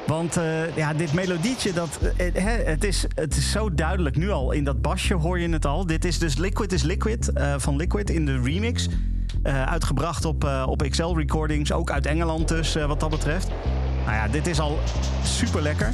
Want 0.06 0.36
eh, 0.36 0.76
ja, 0.76 0.94
dit 0.94 1.12
melodietje, 1.12 1.72
dat, 1.72 1.98
het, 2.16 2.84
is, 2.84 3.06
het 3.14 3.36
is 3.36 3.50
zo 3.50 3.74
duidelijk 3.74 4.16
nu 4.16 4.30
al. 4.30 4.52
In 4.52 4.64
dat 4.64 4.82
basje 4.82 5.14
hoor 5.14 5.38
je 5.38 5.48
het 5.48 5.66
al. 5.66 5.86
Dit 5.86 6.04
is 6.04 6.18
dus 6.18 6.36
Liquid 6.36 6.72
is 6.72 6.82
Liquid 6.82 7.30
van 7.56 7.76
Liquid 7.76 8.10
in 8.10 8.26
de 8.26 8.40
remix. 8.42 8.88
Uitgebracht 9.42 10.24
op, 10.24 10.64
op 10.66 10.86
XL 10.88 11.16
Recordings. 11.16 11.72
Ook 11.72 11.90
uit 11.90 12.06
Engeland 12.06 12.48
dus, 12.48 12.74
wat 12.74 13.00
dat 13.00 13.10
betreft. 13.10 13.48
Nou 14.04 14.16
ja, 14.16 14.28
dit 14.28 14.46
is 14.46 14.60
al 14.60 14.78
super 15.24 15.62
lekker. 15.62 15.92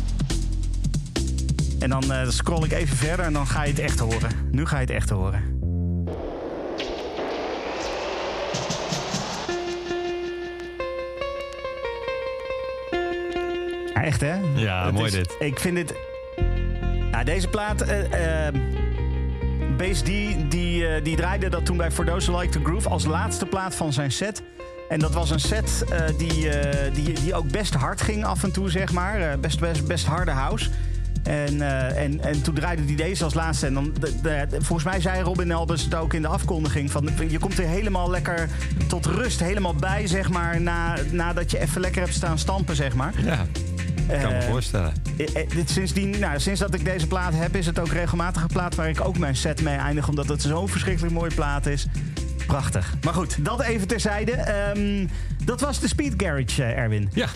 En 1.78 1.90
dan 1.90 2.04
scroll 2.28 2.64
ik 2.64 2.72
even 2.72 2.96
verder 2.96 3.24
en 3.24 3.32
dan 3.32 3.46
ga 3.46 3.62
je 3.62 3.70
het 3.70 3.80
echt 3.80 3.98
horen. 3.98 4.30
Nu 4.50 4.66
ga 4.66 4.76
je 4.76 4.86
het 4.86 4.94
echt 4.94 5.10
horen. 5.10 5.51
Ja, 14.02 14.08
echt 14.08 14.20
hè? 14.20 14.34
Ja, 14.54 14.84
Het 14.84 14.94
mooi 14.94 15.06
is- 15.06 15.12
dit. 15.12 15.36
Ik 15.38 15.58
vind 15.58 15.76
dit... 15.76 15.94
Ja, 17.10 17.24
deze 17.24 17.48
plaat... 17.48 17.80
eh 17.80 18.46
eh, 18.46 18.54
Base 19.76 20.02
D, 20.02 20.06
die, 20.50 20.86
eh, 20.86 21.04
die 21.04 21.16
draaide 21.16 21.48
dat 21.48 21.64
toen 21.64 21.76
bij 21.76 21.90
For 21.90 22.04
Those 22.04 22.36
Like 22.36 22.48
The 22.52 22.60
Groove... 22.64 22.88
als 22.88 23.04
laatste 23.04 23.46
plaat 23.46 23.74
van 23.74 23.92
zijn 23.92 24.12
set. 24.12 24.42
En 24.88 24.98
dat 24.98 25.12
was 25.14 25.30
een 25.30 25.40
set 25.40 25.84
die, 26.18 26.48
die, 26.92 27.12
die 27.12 27.34
ook 27.34 27.50
best 27.50 27.74
hard 27.74 28.00
ging 28.02 28.24
af 28.24 28.42
en 28.44 28.52
toe, 28.52 28.70
zeg 28.70 28.92
maar. 28.92 29.38
Best, 29.38 29.60
best, 29.60 29.86
best 29.86 30.06
harde 30.06 30.30
house. 30.30 30.68
En, 31.22 31.60
en, 31.96 32.20
en 32.24 32.42
toen 32.42 32.54
draaide 32.54 32.82
hij 32.84 32.94
deze 32.94 33.24
als 33.24 33.34
laatste. 33.34 33.66
En 33.66 33.74
dan, 33.74 33.92
de, 34.00 34.20
de- 34.22 34.46
volgens 34.50 34.84
mij 34.84 35.00
zei 35.00 35.22
Robin 35.22 35.50
Elbers 35.50 35.84
het 35.84 35.94
ook 35.94 36.14
in 36.14 36.22
de 36.22 36.28
afkondiging. 36.28 36.90
Van, 36.90 37.08
je 37.28 37.38
komt 37.38 37.58
er 37.58 37.66
helemaal 37.66 38.10
lekker 38.10 38.48
tot 38.86 39.06
rust, 39.06 39.40
helemaal 39.40 39.74
bij, 39.74 40.06
zeg 40.06 40.30
maar. 40.30 40.60
Na, 40.60 40.96
nadat 41.10 41.50
je 41.50 41.58
even 41.58 41.80
lekker 41.80 42.00
hebt 42.02 42.14
staan 42.14 42.38
stampen, 42.38 42.76
zeg 42.76 42.94
maar. 42.94 43.12
Ja, 43.24 43.46
ik 44.08 44.20
kan 44.20 44.32
me 44.32 44.38
Eh, 44.38 44.48
voorstellen. 44.50 44.92
eh, 45.18 45.26
eh, 45.36 45.66
sindsdien, 45.66 46.18
nou, 46.18 46.40
sinds 46.40 46.60
dat 46.60 46.74
ik 46.74 46.84
deze 46.84 47.06
plaat 47.06 47.32
heb, 47.34 47.56
is 47.56 47.66
het 47.66 47.78
ook 47.78 47.88
regelmatig 47.92 48.42
een 48.42 48.48
plaat 48.48 48.74
waar 48.74 48.88
ik 48.88 49.00
ook 49.04 49.18
mijn 49.18 49.36
set 49.36 49.62
mee 49.62 49.76
eindig. 49.76 50.08
Omdat 50.08 50.28
het 50.28 50.42
zo'n 50.42 50.68
verschrikkelijk 50.68 51.14
mooie 51.14 51.34
plaat 51.34 51.66
is. 51.66 51.86
Prachtig. 52.46 52.94
Maar 53.04 53.14
goed, 53.14 53.44
dat 53.44 53.62
even 53.62 53.86
terzijde. 53.88 54.32
Ehm, 54.32 55.06
dat 55.44 55.60
was 55.60 55.80
de 55.80 55.88
Speed 55.88 56.14
Garage, 56.16 56.64
Erwin. 56.64 57.08
Ja, 57.14 57.26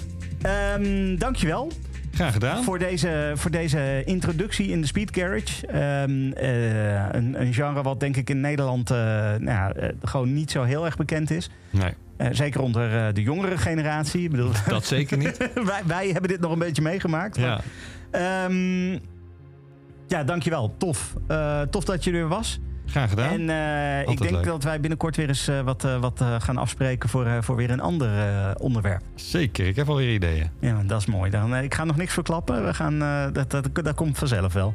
Ehm 0.43 1.17
dankjewel 1.19 1.73
graag 2.15 2.33
gedaan. 2.33 2.65
voor 2.65 2.79
deze, 2.79 3.33
voor 3.35 3.51
deze 3.51 4.03
introductie 4.05 4.69
in 4.69 4.81
de 4.81 4.87
Speed 4.87 5.11
Garage. 5.17 5.67
Ehm, 5.67 6.33
eh, 6.33 7.09
een, 7.13 7.41
een 7.41 7.55
genre 7.55 7.83
wat 7.83 8.01
denk 8.01 8.17
ik 8.17 8.31
in 8.31 8.41
Nederland 8.41 8.89
nou 8.89 9.45
ja, 9.45 9.73
gewoon 10.03 10.33
niet 10.35 10.51
zo 10.51 10.63
heel 10.63 10.85
erg 10.85 10.97
bekend 10.97 11.31
is. 11.31 11.51
Nee, 11.71 11.93
Eh, 12.17 12.29
zeker 12.31 12.61
onder 12.61 13.07
eh, 13.07 13.15
de 13.15 13.23
jongere 13.23 13.59
generatie. 13.59 14.23
Ik 14.23 14.31
bedoel, 14.31 14.51
dat 14.69 14.85
zeker 14.85 15.17
niet. 15.17 15.37
wij, 15.55 15.83
wij 15.87 16.09
hebben 16.09 16.31
dit 16.31 16.41
nog 16.41 16.53
een 16.53 16.59
beetje 16.59 16.83
meegemaakt. 16.83 17.37
Ja, 17.37 17.61
Ehm, 18.11 18.93
ja, 20.07 20.25
dankjewel. 20.25 20.75
Tof. 20.79 21.15
Eh, 21.27 21.61
tof 21.61 21.85
dat 21.85 22.05
je 22.05 22.13
er 22.13 22.29
was. 22.29 22.61
graag 22.87 23.09
gedaan. 23.11 23.49
En 23.49 24.09
ik 24.09 24.19
denk 24.21 24.31
leuk. 24.31 24.45
dat 24.45 24.65
wij 24.65 24.81
binnenkort 24.81 25.17
weer 25.17 25.29
eens 25.29 25.51
wat, 25.65 25.83
wat 26.01 26.25
gaan 26.39 26.57
afspreken 26.57 27.09
voor, 27.09 27.27
voor 27.41 27.57
weer 27.57 27.71
een 27.71 27.81
ander 27.81 28.11
onderwerp. 28.59 29.03
Zeker, 29.15 29.67
ik 29.67 29.77
heb 29.77 29.89
alweer 29.89 30.15
ideeën. 30.15 30.51
Ja, 30.61 30.83
dat 30.87 31.01
is 31.01 31.07
mooi. 31.07 31.31
Dan, 31.31 31.57
ik 31.57 31.75
ga 31.75 31.85
nog 31.85 31.97
niks 31.97 32.13
verklappen. 32.13 32.65
We 32.65 32.75
gaan, 32.75 32.99
dat, 33.33 33.51
dat, 33.51 33.69
dat 33.73 33.95
komt 33.95 34.19
vanzelf 34.19 34.53
wel. 34.53 34.73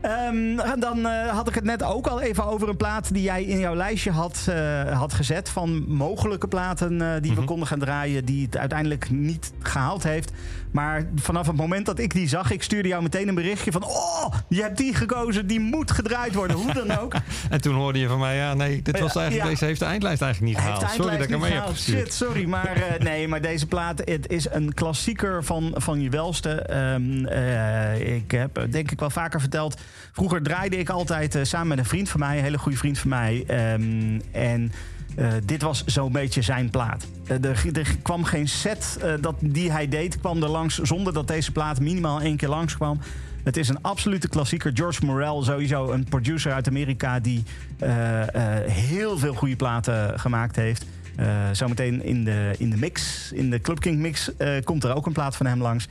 Ehm, 0.00 0.56
dan 0.80 1.06
eh, 1.06 1.28
had 1.28 1.48
ik 1.48 1.54
het 1.54 1.64
net 1.64 1.82
ook 1.82 2.06
al 2.06 2.20
even 2.20 2.44
over 2.44 2.68
een 2.68 2.76
plaat 2.76 3.12
die 3.12 3.22
jij 3.22 3.44
in 3.44 3.58
jouw 3.58 3.74
lijstje 3.74 4.10
had, 4.10 4.46
eh, 4.48 4.98
had 4.98 5.12
gezet. 5.12 5.48
Van 5.48 5.84
mogelijke 5.88 6.48
platen 6.48 7.02
eh, 7.02 7.20
die 7.20 7.30
we 7.30 7.36
Mhm. 7.36 7.46
konden 7.46 7.66
gaan 7.68 7.78
draaien. 7.78 8.24
Die 8.24 8.44
het 8.44 8.56
uiteindelijk 8.56 9.10
niet 9.10 9.52
gehaald 9.60 10.02
heeft. 10.02 10.32
Maar 10.70 11.06
vanaf 11.16 11.46
het 11.46 11.56
moment 11.56 11.86
dat 11.86 11.98
ik 11.98 12.12
die 12.12 12.28
zag, 12.28 12.50
ik 12.50 12.62
stuurde 12.62 12.88
jou 12.88 13.02
meteen 13.02 13.28
een 13.28 13.34
berichtje 13.34 13.72
van. 13.72 13.84
Oh, 13.84 14.34
je 14.48 14.62
hebt 14.62 14.76
die 14.76 14.94
gekozen, 14.94 15.46
die 15.46 15.60
moet 15.60 15.90
gedraaid 15.90 16.34
worden. 16.34 16.56
Hoe 16.56 16.72
dan 16.72 16.98
ook. 16.98 17.14
En 17.50 17.60
toen 17.60 17.74
hoorde 17.74 17.98
je 17.98 18.08
van 18.08 18.18
mij, 18.18 18.36
ja, 18.36 18.54
nee, 18.54 18.82
dit 18.82 19.00
was 19.00 19.16
eigenlijk, 19.16 19.44
ja. 19.44 19.50
deze 19.50 19.64
heeft 19.64 19.80
de 19.80 19.86
eindlijst 19.86 20.22
eigenlijk 20.22 20.54
niet 20.54 20.64
gehaald. 20.64 20.90
Sorry 20.90 21.16
dat 21.16 21.24
ik 21.24 21.30
hem 21.30 21.40
mee 21.40 21.50
eindlijst 21.50 21.66
heb 21.66 21.76
gestuurd. 21.76 21.98
Shit, 21.98 22.14
sorry. 22.14 22.44
Maar 22.44 22.76
eh, 22.76 23.00
nee, 23.00 23.28
maar 23.28 23.40
deze 23.40 23.66
plaat 23.66 24.02
het 24.04 24.28
is 24.28 24.50
een 24.50 24.74
klassieker 24.74 25.44
van, 25.44 25.74
van 25.76 26.00
je 26.00 26.10
welste. 26.10 26.50
Ehm, 26.50 27.24
eh, 27.24 28.16
ik 28.16 28.30
heb 28.30 28.58
eh, 28.58 28.64
denk 28.70 28.90
ik 28.90 29.00
wel 29.00 29.10
vaker 29.10 29.40
verteld. 29.40 29.80
Vroeger 30.12 30.42
draaide 30.42 30.76
ik 30.76 30.88
altijd 30.88 31.38
samen 31.42 31.68
met 31.68 31.78
een 31.78 31.84
vriend 31.84 32.08
van 32.08 32.20
mij, 32.20 32.36
een 32.36 32.44
hele 32.44 32.58
goede 32.58 32.78
vriend 32.78 32.98
van 32.98 33.10
mij. 33.10 33.44
Ehm, 33.46 34.20
en 34.32 34.72
eh, 35.18 35.32
dit 35.44 35.62
was 35.62 35.84
zo'n 35.84 36.12
beetje 36.12 36.42
zijn 36.42 36.70
plaat. 36.70 37.06
Eh, 37.26 37.44
er, 37.44 37.64
er 37.72 37.96
kwam 38.02 38.24
geen 38.24 38.48
set 38.48 38.98
eh, 39.02 39.12
dat, 39.20 39.34
die 39.40 39.72
hij 39.72 39.88
deed, 39.88 40.18
kwam 40.18 40.42
er 40.42 40.48
langs 40.48 40.78
zonder 40.78 41.12
dat 41.12 41.28
deze 41.28 41.52
plaat 41.52 41.80
minimaal 41.80 42.20
één 42.20 42.36
keer 42.36 42.48
langskwam. 42.48 43.00
Het 43.44 43.56
is 43.56 43.68
een 43.68 43.82
absolute 43.82 44.28
klassieker. 44.28 44.70
George 44.74 45.04
Morel, 45.04 45.42
sowieso 45.42 45.90
een 45.90 46.04
producer 46.04 46.52
uit 46.52 46.68
Amerika 46.68 47.20
die 47.20 47.42
eh, 47.78 48.22
eh, 48.22 48.70
heel 48.70 49.18
veel 49.18 49.34
goede 49.34 49.56
platen 49.56 50.20
gemaakt 50.20 50.56
heeft. 50.56 50.84
Eh, 51.18 51.26
zometeen 51.52 52.02
in 52.02 52.24
de, 52.24 52.54
in 52.58 52.70
de 52.70 52.76
mix, 52.76 53.30
in 53.32 53.50
de 53.50 53.60
Club 53.60 53.80
King 53.80 53.98
mix, 53.98 54.36
eh, 54.36 54.50
komt 54.64 54.84
er 54.84 54.94
ook 54.94 55.06
een 55.06 55.12
plaat 55.12 55.36
van 55.36 55.46
hem 55.46 55.62
langs. 55.62 55.88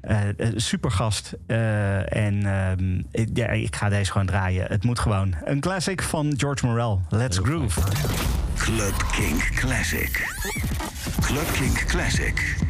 Eh 0.00 0.28
super 0.56 0.90
gast. 0.90 1.36
Eh, 1.46 2.16
en 2.16 2.46
ehm, 2.46 3.02
ik, 3.10 3.28
ja, 3.34 3.46
ik 3.46 3.76
ga 3.76 3.88
deze 3.88 4.10
gewoon 4.10 4.26
draaien. 4.26 4.66
Het 4.68 4.84
moet 4.84 4.98
gewoon. 4.98 5.34
Een 5.44 5.60
classic 5.60 6.02
van 6.02 6.34
George 6.36 6.66
Morel. 6.66 7.02
Let's 7.08 7.38
groove. 7.38 7.80
Club 8.56 9.06
King 9.12 9.54
Classic. 9.54 10.26
Club 11.20 11.52
King 11.52 11.84
Classic. 11.84 12.68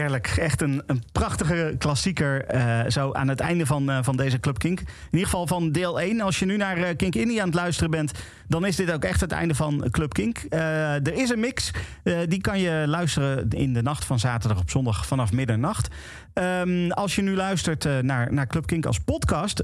Heerlijk. 0.00 0.26
Echt 0.26 0.60
een, 0.60 0.82
een 0.86 1.02
prachtige 1.12 1.74
klassieker. 1.78 2.44
eh, 2.44 2.80
zo 2.88 3.12
aan 3.12 3.28
het 3.28 3.40
einde 3.40 3.66
van, 3.66 3.90
eh, 3.90 3.98
van 4.02 4.16
deze 4.16 4.40
Club 4.40 4.58
Kink. 4.58 4.80
In 4.80 4.86
ieder 5.10 5.28
geval 5.28 5.46
van 5.46 5.72
deel 5.72 6.00
1. 6.00 6.20
Als 6.20 6.38
je 6.38 6.46
nu 6.46 6.56
naar 6.56 6.76
eh, 6.76 6.96
Kink 6.96 7.14
Indie 7.14 7.40
aan 7.40 7.46
het 7.46 7.54
luisteren 7.56 7.90
bent, 7.90 8.12
dan 8.48 8.66
is 8.66 8.76
dit 8.76 8.92
ook 8.92 9.04
echt 9.04 9.20
het 9.20 9.32
einde 9.32 9.54
van 9.54 9.88
Club 9.90 10.12
Kink. 10.12 10.38
Er 10.48 11.14
is 11.14 11.30
een 11.30 11.40
mix. 11.40 11.70
die 12.28 12.40
kan 12.40 12.60
je 12.60 12.84
luisteren 12.86 13.48
in 13.48 13.72
de 13.72 13.82
nacht 13.82 14.04
van 14.04 14.18
zaterdag 14.18 14.60
op 14.60 14.70
zondag 14.70 15.06
vanaf 15.06 15.32
middernacht. 15.32 15.88
Ehm, 16.32 16.90
als 16.90 17.14
je 17.14 17.22
nu 17.22 17.34
luistert 17.34 18.02
naar, 18.02 18.32
naar 18.32 18.46
Club 18.46 18.66
Kink 18.66 18.86
als 18.86 18.98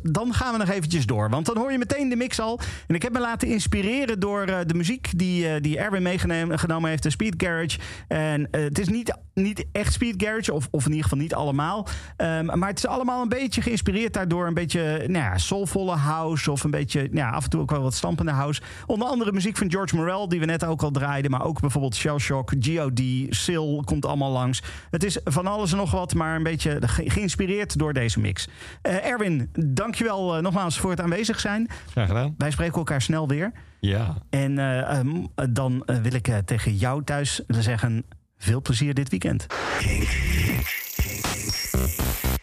dan 0.03 0.35
gaan 0.35 0.53
we 0.53 0.59
nog 0.59 0.69
eventjes 0.69 1.07
door. 1.07 1.31
Want 1.31 1.47
dan 1.47 1.57
hoor 1.57 1.73
je 1.73 1.79
meteen 1.79 2.09
de 2.09 2.17
mix 2.17 2.41
al. 2.41 2.61
En 2.87 2.95
ik 2.95 3.03
heb 3.03 3.13
me 3.13 3.21
laten 3.21 3.49
inspireren 3.49 4.21
door 4.21 4.43
eh, 4.43 4.59
de 4.67 4.75
muziek 4.75 5.09
die, 5.17 5.49
eh, 5.49 5.63
die 5.63 5.79
Erwin 5.79 6.03
meegenomen 6.03 6.91
heeft, 6.91 7.03
de 7.03 7.11
Speed 7.11 7.35
Garage. 7.37 7.79
En 8.09 8.51
eh, 8.51 8.63
het 8.63 8.79
is 8.79 8.89
niet, 8.89 9.17
niet 9.35 9.65
echt 9.73 9.93
Speed 9.93 10.15
Garage, 10.23 10.53
of, 10.53 10.69
of 10.71 10.85
in 10.85 10.91
ieder 10.91 11.03
geval 11.03 11.19
niet 11.19 11.35
allemaal. 11.35 11.87
Ehm, 12.17 12.59
maar 12.59 12.69
het 12.69 12.79
is 12.79 12.87
allemaal 12.87 13.23
een 13.23 13.29
beetje 13.29 13.63
geïnspireerd 13.63 14.13
daardoor. 14.13 14.47
Een 14.47 14.55
beetje 14.55 15.05
nou 15.07 15.25
ja, 15.25 15.39
soulvolle 15.39 15.95
house 15.97 16.51
of 16.51 16.65
een 16.65 16.71
beetje 16.71 17.01
nou 17.01 17.15
ja, 17.17 17.31
af 17.31 17.45
en 17.45 17.51
toe 17.51 17.61
ook 17.61 17.71
wel 17.71 17.83
wat 17.83 17.95
stampende 17.95 18.33
house. 18.33 18.61
Onder 18.87 19.09
andere 19.09 19.33
muziek 19.33 19.57
van 19.57 19.71
George 19.71 19.97
Morel, 19.97 20.29
die 20.29 20.41
we 20.41 20.47
net 20.47 20.65
ook 20.65 20.83
al 20.83 20.91
draaiden. 20.91 21.31
Maar 21.31 21.45
ook 21.45 21.61
bijvoorbeeld 21.61 21.95
Shell 21.97 22.19
Shock, 22.19 22.53
G.O.D., 22.61 23.01
Sil 23.43 23.69
komt 23.85 24.07
allemaal 24.07 24.31
langs. 24.31 24.63
Het 24.91 25.05
is 25.05 25.19
van 25.25 25.47
alles 25.47 25.71
en 25.71 25.77
nog 25.77 25.91
wat, 25.91 26.15
maar 26.15 26.37
een 26.37 26.43
beetje 26.43 26.79
ge- 26.81 27.11
geïnspireerd 27.11 27.79
door 27.79 27.93
deze 27.93 28.21
mix. 28.21 28.49
Erwin, 28.83 29.51
dankjewel 29.59 30.37
uh, 30.37 30.43
nogmaals 30.43 30.79
voor 30.79 30.91
het 30.91 31.01
aanwezig 31.01 31.41
zijn. 31.41 31.69
Graag 31.91 32.09
gedaan. 32.09 32.35
Wij 32.39 32.51
spreken 32.51 32.77
elkaar 32.77 33.03
snel 33.03 33.29
weer. 33.29 33.53
Ja. 33.81 34.15
En 34.31 34.59
uh, 34.59 34.99
um, 34.99 35.29
dan 35.51 35.83
uh, 35.87 35.97
wil 35.97 36.13
ik 36.15 36.29
uh, 36.29 36.37
tegen 36.37 36.75
jou 36.75 37.05
thuis 37.05 37.41
zeggen: 37.47 38.05
veel 38.39 38.63
plezier 38.63 38.95
dit 38.95 39.09
weekend. 39.09 39.47
Kink, 39.79 40.09
kink, 40.37 40.67
kink, 40.97 41.25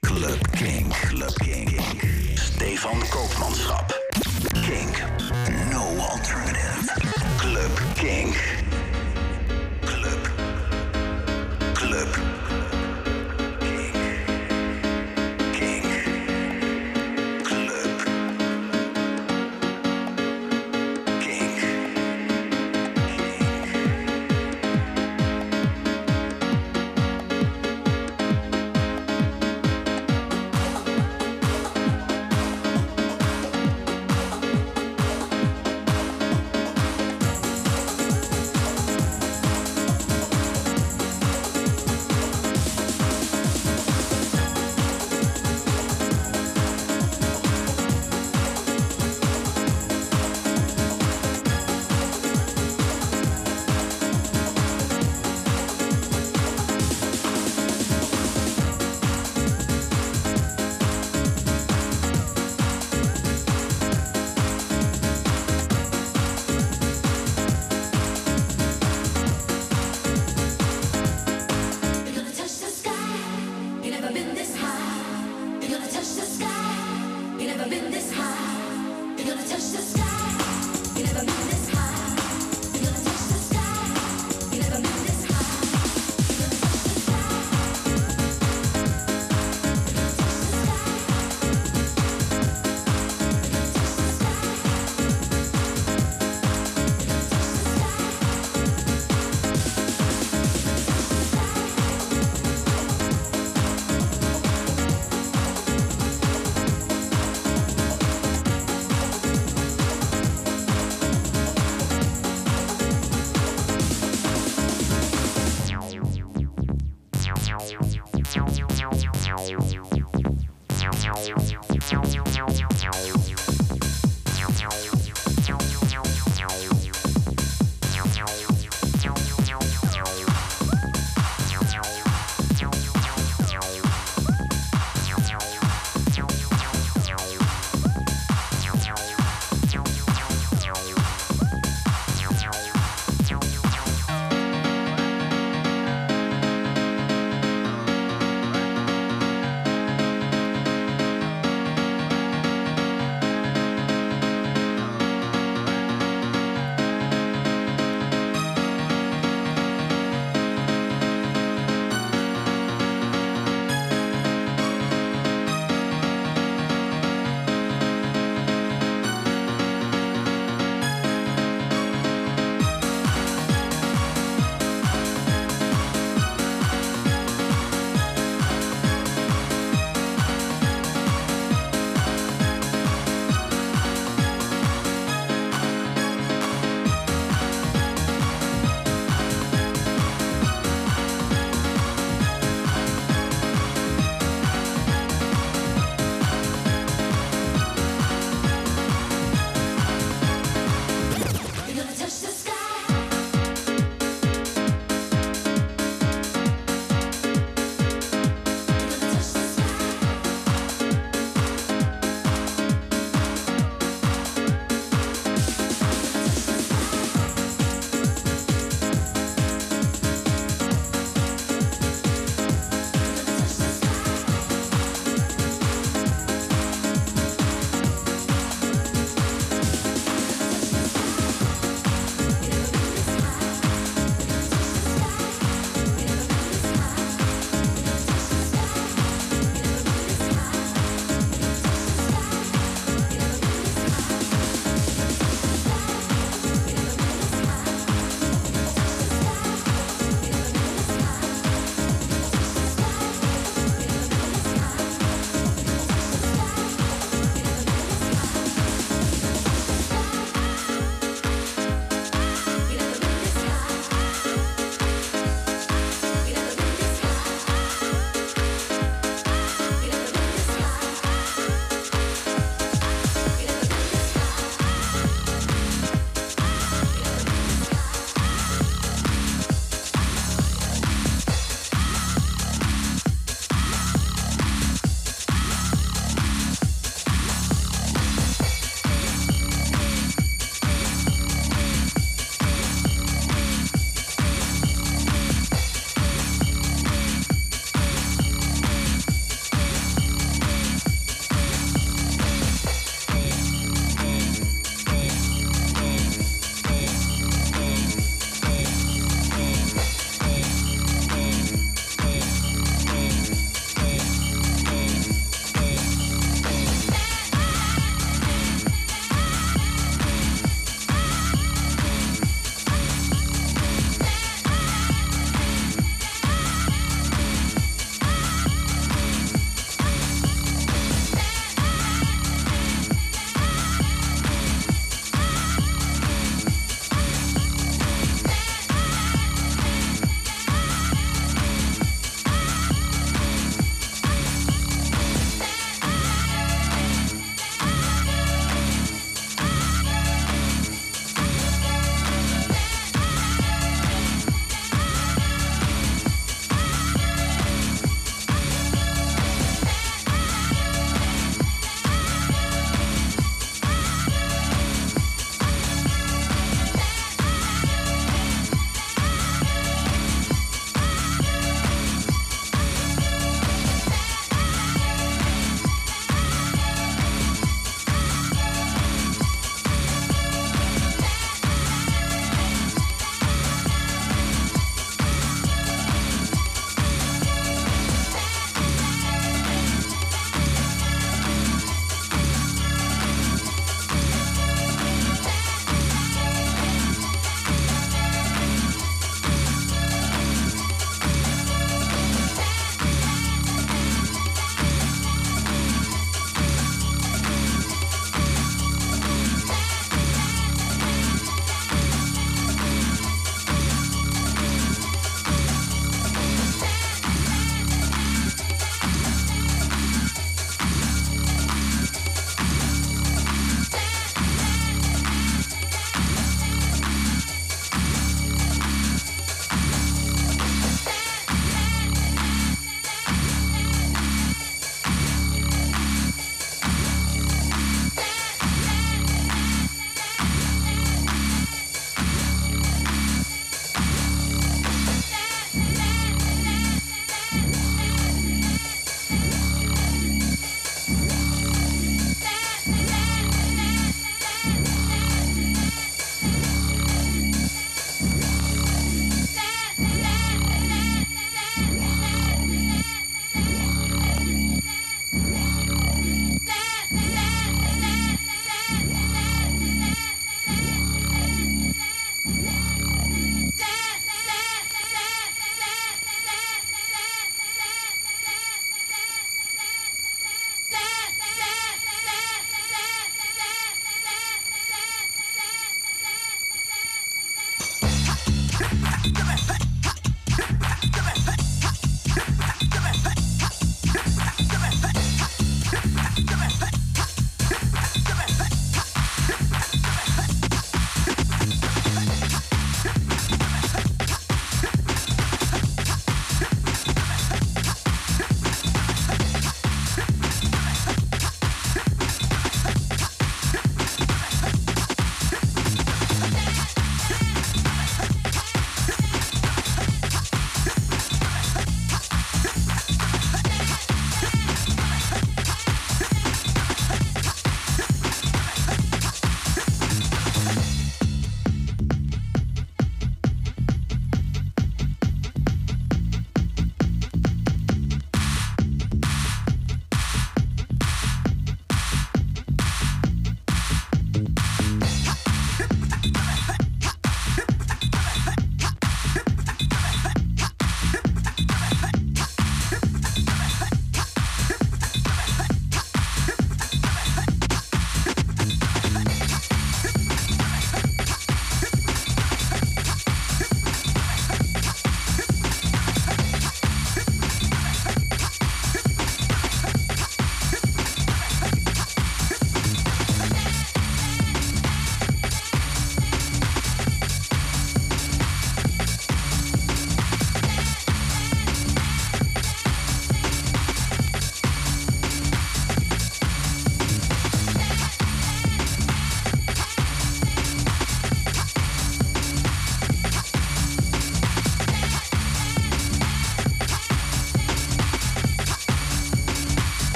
Club 0.00 0.50
Kink, 0.50 0.92
Club 0.92 1.34
Kink. 1.34 1.80
Stefan 2.34 2.98
Koopmanschap. 3.10 3.96
Kink, 4.66 5.04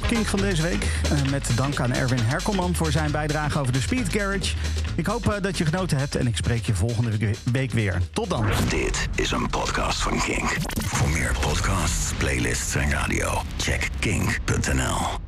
King 0.00 0.26
van 0.26 0.40
deze 0.40 0.62
week. 0.62 0.84
Uh, 1.12 1.30
met 1.30 1.50
dank 1.56 1.80
aan 1.80 1.92
Erwin 1.92 2.22
Herkelman 2.22 2.74
voor 2.74 2.90
zijn 2.90 3.10
bijdrage 3.10 3.58
over 3.58 3.72
de 3.72 3.80
Speed 3.80 4.08
Garage. 4.08 4.54
Ik 4.94 5.06
hoop 5.06 5.26
uh, 5.26 5.34
dat 5.40 5.58
je 5.58 5.64
genoten 5.64 5.98
hebt 5.98 6.16
en 6.16 6.26
ik 6.26 6.36
spreek 6.36 6.66
je 6.66 6.74
volgende 6.74 7.34
week 7.52 7.72
weer. 7.72 8.00
Tot 8.12 8.30
dan. 8.30 8.46
Dit 8.68 9.08
is 9.14 9.30
een 9.30 9.48
podcast 9.50 10.02
van 10.02 10.20
King. 10.20 10.56
Voor 10.84 11.08
meer 11.08 11.34
podcasts, 11.40 12.12
playlists 12.18 12.74
en 12.74 12.90
radio, 12.90 13.42
check 13.56 13.88
king.nl. 13.98 15.25